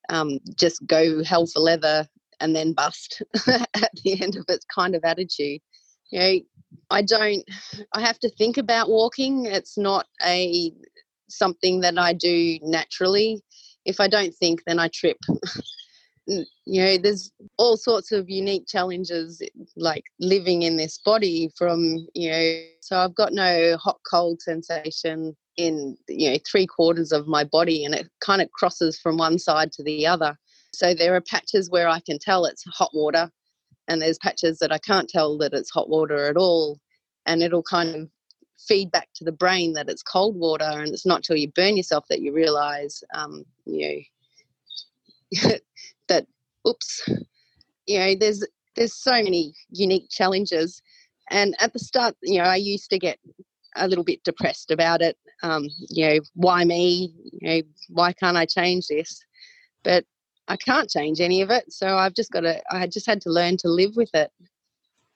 um 0.10 0.39
just 0.56 0.86
go 0.88 1.23
hell 1.23 1.45
for 1.47 1.60
leather 1.62 2.06
and 2.43 2.56
then 2.56 2.73
bust 2.73 3.21
at 3.47 3.89
the 4.03 4.21
end 4.21 4.36
of 4.36 4.45
its 4.49 4.65
kind 4.65 4.95
of 4.95 5.03
attitude. 5.03 5.62
You 6.13 6.19
know, 6.19 6.39
I 6.91 7.02
don't 7.02 7.43
I 7.93 8.02
have 8.02 8.19
to 8.19 8.30
think 8.30 8.58
about 8.58 8.88
walking. 8.88 9.45
It's 9.47 9.80
not 9.80 10.06
a 10.23 10.71
something 11.28 11.82
that 11.82 11.97
I 11.97 12.13
do 12.13 12.60
naturally. 12.62 13.41
If 13.84 13.99
I 13.99 14.08
don't 14.08 14.34
think 14.36 14.62
then 14.65 14.80
I 14.80 14.89
trip. 14.89 15.17
You 16.26 16.82
know, 16.82 16.97
there's 16.97 17.34
all 17.58 17.76
sorts 17.76 18.13
of 18.13 18.30
unique 18.30 18.65
challenges 18.65 19.41
like 19.76 20.06
living 20.21 20.62
in 20.62 20.78
this 20.78 20.97
body 21.04 21.52
from, 21.58 22.08
you 22.13 22.32
know, 22.32 22.60
so 22.80 22.95
I've 22.95 23.13
got 23.13 23.34
no 23.34 23.76
hot 23.76 23.99
cold 24.10 24.41
sensation 24.41 25.36
in, 25.58 25.97
you 26.08 26.32
know, 26.32 26.38
three 26.49 26.65
quarters 26.65 27.12
of 27.12 27.28
my 27.28 27.43
body 27.43 27.84
and 27.84 27.93
it 27.93 28.08
kind 28.21 28.41
of 28.41 28.49
crosses 28.54 28.97
from 28.97 29.17
one 29.17 29.38
side 29.38 29.73
to 29.73 29.84
the 29.84 30.08
other. 30.08 30.38
So 30.73 30.93
there 30.93 31.13
are 31.13 31.19
patches 31.19 31.69
where 31.69 31.89
I 31.89 31.99
can 31.99 32.19
tell 32.19 32.45
it's 32.45 32.63
hot 32.73 32.91
water, 32.93 33.30
and 33.88 34.02
there's 34.02 34.17
patches 34.17 34.60
that 34.60 34.72
I 34.72 34.78
can't 34.78 35.10
tell 35.10 35.38
that 35.39 35.54
it's 35.54 35.69
hot 35.72 35.89
water 35.89 36.28
at 36.28 36.38
all. 36.38 36.80
And 37.26 37.41
it'll 37.41 37.63
kind 37.63 37.96
of 37.96 38.10
feed 38.67 38.91
back 38.91 39.10
to 39.15 39.24
the 39.24 39.32
brain 39.32 39.74
that 39.74 39.89
it's 39.89 40.04
cold 40.04 40.36
water. 40.36 40.65
And 40.67 40.89
it's 40.89 41.06
not 41.06 41.24
till 41.24 41.36
you 41.36 41.52
burn 41.52 41.78
yourself 41.78 42.06
that 42.10 42.22
you 42.22 42.34
realize, 42.34 43.04
um, 43.13 43.46
you 43.65 44.06
know, 45.34 45.50
that, 46.08 46.28
oops, 46.67 47.10
you 47.86 48.00
know, 48.00 48.15
there's 48.15 48.46
there's 48.76 48.93
so 48.93 49.12
many 49.12 49.54
unique 49.69 50.10
challenges. 50.10 50.82
And 51.30 51.56
at 51.60 51.74
the 51.74 51.80
start, 51.80 52.15
you 52.22 52.39
know, 52.39 52.46
I 52.46 52.56
used 52.56 52.89
to 52.89 53.00
get 53.00 53.19
a 53.76 53.88
little 53.88 54.04
bit 54.04 54.24
depressed 54.24 54.72
about 54.72 55.02
it. 55.02 55.17
Um, 55.41 55.67
you 55.89 56.08
know, 56.08 56.19
why 56.36 56.63
me? 56.63 57.13
You 57.34 57.48
know, 57.48 57.62
why 57.89 58.13
can't 58.13 58.38
I 58.38 58.46
change 58.46 58.88
this? 58.88 59.24
But 59.84 60.06
I 60.47 60.58
can't 60.58 60.89
change 60.89 61.21
any 61.21 61.41
of 61.41 61.49
it. 61.49 61.71
So 61.71 61.97
I've 61.97 62.13
just 62.13 62.32
got 62.32 62.41
to, 62.41 62.62
I 62.71 62.88
just 62.88 63.06
had 63.06 63.21
to 63.21 63.29
learn 63.29 63.58
to 63.58 63.69
live 63.69 63.95
with 63.95 64.13
it. 64.13 64.32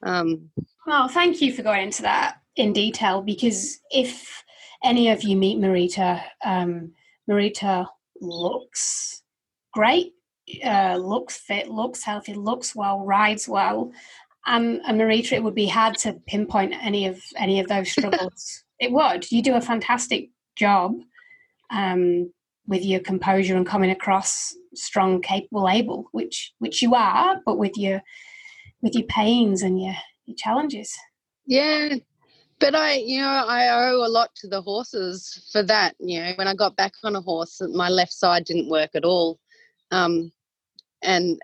Um, 0.03 0.49
Well, 0.85 1.07
thank 1.07 1.41
you 1.41 1.53
for 1.53 1.63
going 1.63 1.83
into 1.83 2.03
that 2.03 2.37
in 2.55 2.73
detail 2.73 3.21
because 3.21 3.79
if 3.91 4.43
any 4.83 5.09
of 5.09 5.23
you 5.23 5.35
meet 5.35 5.59
Marita, 5.59 6.23
um, 6.45 6.91
Marita 7.29 7.87
looks 8.21 9.21
great, 9.73 10.13
uh, 10.65 10.95
looks 10.95 11.37
fit, 11.37 11.67
looks 11.69 12.03
healthy, 12.03 12.33
looks 12.33 12.75
well, 12.75 13.03
rides 13.05 13.47
well. 13.47 13.91
Um, 14.45 14.79
and 14.87 14.99
Marita, 14.99 15.33
it 15.33 15.43
would 15.43 15.55
be 15.55 15.67
hard 15.67 15.97
to 15.99 16.13
pinpoint 16.25 16.73
any 16.81 17.05
of 17.05 17.21
any 17.35 17.59
of 17.59 17.67
those 17.67 17.91
struggles. 17.91 18.63
it 18.79 18.91
would. 18.91 19.29
You 19.31 19.41
do 19.41 19.55
a 19.55 19.61
fantastic 19.61 20.29
job 20.55 20.93
um, 21.69 22.31
with 22.65 22.85
your 22.85 23.01
composure 23.01 23.55
and 23.57 23.67
coming 23.67 23.91
across 23.91 24.55
strong, 24.77 25.21
capable, 25.21 25.69
able, 25.69 26.07
which 26.11 26.53
which 26.59 26.81
you 26.81 26.95
are, 26.95 27.41
but 27.45 27.57
with 27.57 27.77
your 27.77 28.01
with 28.81 28.93
your 28.93 29.05
pains 29.07 29.61
and 29.61 29.81
your, 29.81 29.95
your 30.25 30.35
challenges. 30.37 30.93
yeah. 31.45 31.95
But 32.59 32.73
I, 32.73 32.93
you 32.93 33.21
know, 33.21 33.27
I 33.27 33.69
owe 33.69 34.03
a 34.03 34.09
lot 34.09 34.31
to 34.37 34.47
the 34.47 34.63
horses 34.63 35.47
for 35.51 35.61
that. 35.63 35.95
You 35.99 36.19
know, 36.21 36.31
when 36.37 36.47
I 36.47 36.55
got 36.55 36.75
back 36.75 36.93
on 37.03 37.15
a 37.15 37.21
horse, 37.21 37.61
my 37.71 37.87
left 37.87 38.13
side 38.13 38.45
didn't 38.45 38.69
work 38.69 38.89
at 38.95 39.05
all. 39.05 39.39
Um, 39.91 40.31
and 41.03 41.39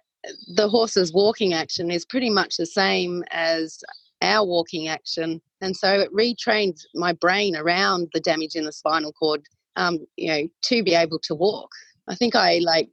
the 0.56 0.67
horse's 0.67 1.13
walking 1.13 1.54
action 1.54 1.91
is 1.91 2.06
pretty 2.06 2.32
much 2.32 2.58
the 2.58 2.65
same 2.65 3.24
as 3.30 3.84
our 4.24 4.46
walking 4.46 4.88
action. 4.88 5.39
And 5.62 5.76
so 5.76 6.00
it 6.00 6.13
retrained 6.13 6.80
my 6.96 7.13
brain 7.13 7.56
around 7.56 8.10
the 8.13 8.19
damage 8.19 8.56
in 8.56 8.65
the 8.65 8.72
spinal 8.72 9.13
cord, 9.13 9.41
um, 9.76 10.00
you 10.15 10.30
know, 10.30 10.48
to 10.63 10.84
be 10.84 10.96
able 10.96 11.19
to 11.19 11.36
walk. 11.36 11.69
I 12.08 12.15
think 12.15 12.36
I 12.36 12.60
like 12.60 12.89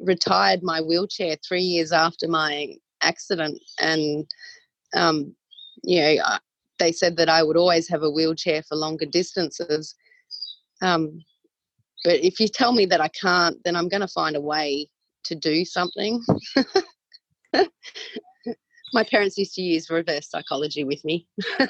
retired 0.00 0.62
my 0.62 0.80
wheelchair 0.80 1.36
three 1.46 1.62
years 1.62 1.92
after 1.92 2.28
my 2.28 2.74
accident. 3.02 3.60
And, 3.80 4.26
um, 4.94 5.34
you 5.82 6.00
know, 6.00 6.22
I, 6.24 6.38
they 6.78 6.92
said 6.92 7.16
that 7.16 7.28
I 7.28 7.42
would 7.42 7.56
always 7.56 7.88
have 7.88 8.02
a 8.02 8.10
wheelchair 8.10 8.62
for 8.62 8.76
longer 8.76 9.06
distances. 9.06 9.94
Um, 10.82 11.20
but 12.04 12.22
if 12.22 12.40
you 12.40 12.48
tell 12.48 12.72
me 12.72 12.86
that 12.86 13.00
I 13.00 13.08
can't, 13.08 13.56
then 13.64 13.76
I'm 13.76 13.88
going 13.88 14.00
to 14.00 14.08
find 14.08 14.36
a 14.36 14.40
way 14.40 14.88
to 15.24 15.34
do 15.34 15.64
something. 15.64 16.22
My 18.92 19.04
parents 19.04 19.38
used 19.38 19.54
to 19.54 19.62
use 19.62 19.90
reverse 19.90 20.28
psychology 20.30 20.84
with 20.84 21.04
me. 21.04 21.26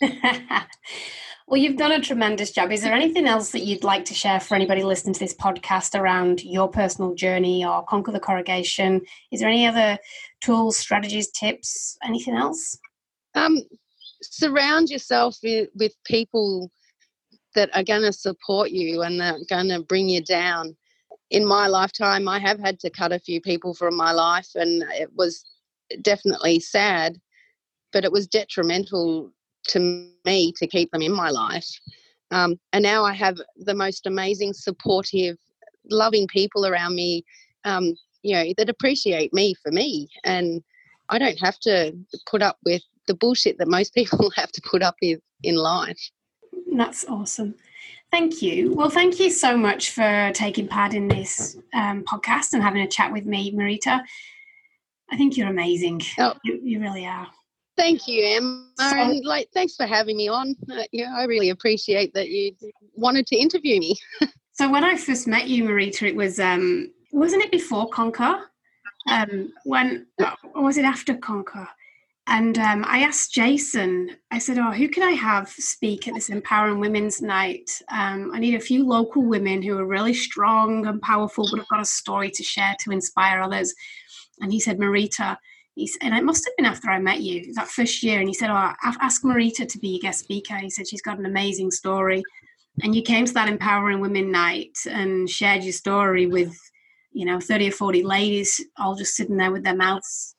well, 1.46 1.60
you've 1.60 1.76
done 1.76 1.92
a 1.92 2.00
tremendous 2.00 2.50
job. 2.50 2.70
Is 2.72 2.82
there 2.82 2.92
anything 2.92 3.26
else 3.26 3.50
that 3.50 3.64
you'd 3.64 3.84
like 3.84 4.04
to 4.06 4.14
share 4.14 4.40
for 4.40 4.54
anybody 4.54 4.82
listening 4.82 5.14
to 5.14 5.20
this 5.20 5.34
podcast 5.34 5.98
around 5.98 6.42
your 6.42 6.68
personal 6.68 7.14
journey 7.14 7.64
or 7.64 7.84
conquer 7.84 8.12
the 8.12 8.20
corrugation? 8.20 9.00
Is 9.32 9.40
there 9.40 9.48
any 9.48 9.66
other 9.66 9.98
tools, 10.40 10.78
strategies, 10.78 11.30
tips, 11.30 11.96
anything 12.04 12.34
else? 12.34 12.78
Um, 13.34 13.58
surround 14.22 14.90
yourself 14.90 15.36
with, 15.42 15.92
people 16.04 16.70
that 17.54 17.70
are 17.74 17.84
going 17.84 18.02
to 18.02 18.12
support 18.12 18.70
you 18.70 19.02
and 19.02 19.20
that 19.20 19.34
are 19.34 19.44
going 19.48 19.68
to 19.68 19.82
bring 19.82 20.08
you 20.08 20.22
down. 20.22 20.76
In 21.30 21.44
my 21.44 21.66
lifetime, 21.66 22.28
I 22.28 22.38
have 22.38 22.60
had 22.60 22.78
to 22.80 22.90
cut 22.90 23.12
a 23.12 23.18
few 23.18 23.40
people 23.40 23.74
from 23.74 23.96
my 23.96 24.12
life, 24.12 24.48
and 24.54 24.82
it 24.92 25.10
was 25.14 25.44
definitely 26.02 26.60
sad, 26.60 27.18
but 27.92 28.04
it 28.04 28.12
was 28.12 28.26
detrimental 28.26 29.32
to 29.68 30.08
me 30.24 30.52
to 30.56 30.66
keep 30.66 30.90
them 30.90 31.02
in 31.02 31.12
my 31.12 31.30
life. 31.30 31.68
Um, 32.30 32.58
and 32.72 32.82
now 32.82 33.04
I 33.04 33.12
have 33.12 33.36
the 33.56 33.74
most 33.74 34.06
amazing, 34.06 34.54
supportive, 34.54 35.36
loving 35.90 36.26
people 36.28 36.66
around 36.66 36.94
me, 36.94 37.24
um, 37.64 37.94
you 38.22 38.34
know, 38.34 38.52
that 38.56 38.70
appreciate 38.70 39.32
me 39.34 39.54
for 39.62 39.70
me. 39.70 40.08
And 40.24 40.62
I 41.08 41.18
don't 41.18 41.38
have 41.40 41.58
to 41.60 41.92
put 42.30 42.42
up 42.42 42.58
with 42.64 42.82
the 43.06 43.14
bullshit 43.14 43.58
that 43.58 43.68
most 43.68 43.94
people 43.94 44.30
have 44.36 44.50
to 44.52 44.62
put 44.68 44.82
up 44.82 44.96
with 45.02 45.20
in 45.42 45.56
life. 45.56 45.98
That's 46.74 47.04
awesome. 47.06 47.54
Thank 48.10 48.42
you. 48.42 48.74
Well, 48.74 48.90
thank 48.90 49.18
you 49.18 49.30
so 49.30 49.56
much 49.56 49.90
for 49.90 50.30
taking 50.34 50.68
part 50.68 50.92
in 50.94 51.08
this 51.08 51.56
um, 51.74 52.04
podcast 52.04 52.52
and 52.52 52.62
having 52.62 52.82
a 52.82 52.88
chat 52.88 53.10
with 53.10 53.24
me, 53.24 53.52
Marita. 53.52 54.02
I 55.10 55.16
think 55.16 55.36
you're 55.36 55.48
amazing. 55.48 56.02
Oh. 56.18 56.34
You, 56.44 56.60
you 56.62 56.80
really 56.80 57.06
are. 57.06 57.26
Thank 57.76 58.06
you, 58.06 58.24
Emma, 58.24 58.66
so, 58.78 58.96
and 58.96 59.24
like, 59.24 59.48
thanks 59.54 59.76
for 59.76 59.86
having 59.86 60.16
me 60.16 60.28
on. 60.28 60.54
Uh, 60.70 60.82
yeah, 60.92 61.14
I 61.16 61.24
really 61.24 61.50
appreciate 61.50 62.12
that 62.14 62.28
you 62.28 62.54
wanted 62.94 63.26
to 63.28 63.36
interview 63.36 63.80
me. 63.80 63.96
so 64.52 64.70
when 64.70 64.84
I 64.84 64.96
first 64.96 65.26
met 65.26 65.48
you, 65.48 65.64
Marita, 65.64 66.06
it 66.06 66.14
was 66.14 66.38
um, 66.38 66.92
wasn't 67.12 67.44
it 67.44 67.50
before 67.50 67.88
Conquer? 67.88 68.40
Um, 69.10 69.52
when 69.64 70.06
or 70.54 70.62
was 70.64 70.76
it 70.76 70.84
after 70.84 71.14
Conquer? 71.14 71.68
And 72.28 72.56
um, 72.58 72.84
I 72.86 73.00
asked 73.00 73.32
Jason, 73.32 74.16
I 74.30 74.38
said, 74.38 74.56
Oh, 74.58 74.70
who 74.70 74.88
can 74.88 75.02
I 75.02 75.12
have 75.12 75.48
speak 75.48 76.06
at 76.06 76.14
this 76.14 76.28
Empowering 76.28 76.78
Women's 76.78 77.20
Night? 77.20 77.68
Um, 77.88 78.30
I 78.32 78.38
need 78.38 78.54
a 78.54 78.60
few 78.60 78.86
local 78.86 79.22
women 79.22 79.60
who 79.60 79.76
are 79.78 79.86
really 79.86 80.14
strong 80.14 80.86
and 80.86 81.02
powerful, 81.02 81.48
but 81.50 81.58
have 81.58 81.68
got 81.68 81.80
a 81.80 81.84
story 81.84 82.30
to 82.30 82.42
share 82.42 82.76
to 82.80 82.92
inspire 82.92 83.40
others. 83.40 83.74
And 84.40 84.52
he 84.52 84.60
said, 84.60 84.78
Marita. 84.78 85.36
He's, 85.74 85.96
and 86.02 86.14
it 86.14 86.24
must 86.24 86.44
have 86.44 86.56
been 86.56 86.66
after 86.66 86.90
I 86.90 86.98
met 86.98 87.20
you 87.20 87.52
that 87.54 87.68
first 87.68 88.02
year. 88.02 88.18
And 88.18 88.28
he 88.28 88.34
said, 88.34 88.50
Oh, 88.50 88.72
ask 89.00 89.22
Marita 89.22 89.66
to 89.66 89.78
be 89.78 89.88
your 89.88 90.00
guest 90.00 90.20
speaker. 90.20 90.56
He 90.56 90.70
said, 90.70 90.88
She's 90.88 91.02
got 91.02 91.18
an 91.18 91.26
amazing 91.26 91.70
story. 91.70 92.22
And 92.82 92.94
you 92.94 93.02
came 93.02 93.24
to 93.26 93.32
that 93.34 93.48
Empowering 93.48 94.00
Women 94.00 94.30
Night 94.30 94.76
and 94.88 95.28
shared 95.28 95.62
your 95.62 95.72
story 95.72 96.26
with, 96.26 96.54
you 97.12 97.24
know, 97.26 97.38
30 97.40 97.68
or 97.68 97.72
40 97.72 98.02
ladies 98.02 98.60
all 98.78 98.94
just 98.94 99.14
sitting 99.14 99.36
there 99.36 99.52
with 99.52 99.64
their 99.64 99.76
mouths 99.76 100.34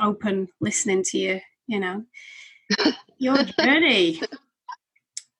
open 0.00 0.48
listening 0.60 1.02
to 1.02 1.18
you 1.18 1.40
you 1.66 1.78
know 1.78 2.04
your 3.18 3.36
journey 3.60 4.20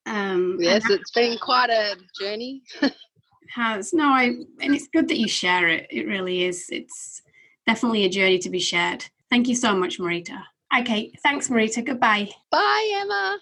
um 0.07 0.57
yes 0.61 0.83
it's 0.90 1.11
been 1.12 1.38
quite 1.38 1.70
a 1.70 1.96
journey 2.20 2.62
has 3.55 3.92
no 3.92 4.09
i 4.09 4.25
and 4.61 4.75
it's 4.75 4.88
good 4.88 5.09
that 5.09 5.18
you 5.18 5.29
share 5.29 5.68
it 5.68 5.87
it 5.90 6.07
really 6.07 6.44
is 6.44 6.66
it's 6.70 7.22
definitely 7.66 8.05
a 8.05 8.09
journey 8.09 8.38
to 8.38 8.51
be 8.51 8.61
shared 8.61 9.07
thank 9.31 9.48
you 9.48 9.55
so 9.55 9.75
much 9.75 9.98
marita 9.98 10.42
okay 10.77 11.12
thanks 11.22 11.48
marita 11.48 11.85
goodbye 11.85 12.29
bye 12.51 12.98
emma 13.01 13.38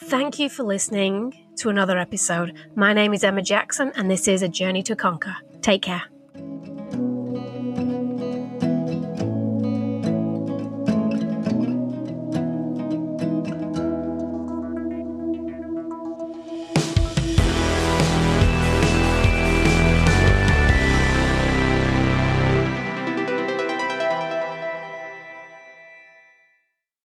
Thank 0.00 0.38
you 0.38 0.48
for 0.48 0.62
listening 0.62 1.34
to 1.56 1.68
another 1.68 1.98
episode. 1.98 2.56
My 2.74 2.94
name 2.94 3.12
is 3.12 3.22
Emma 3.22 3.42
Jackson, 3.42 3.92
and 3.94 4.10
this 4.10 4.26
is 4.26 4.40
A 4.40 4.48
Journey 4.48 4.82
to 4.84 4.96
Conquer. 4.96 5.36
Take 5.60 5.82
care. 5.82 6.04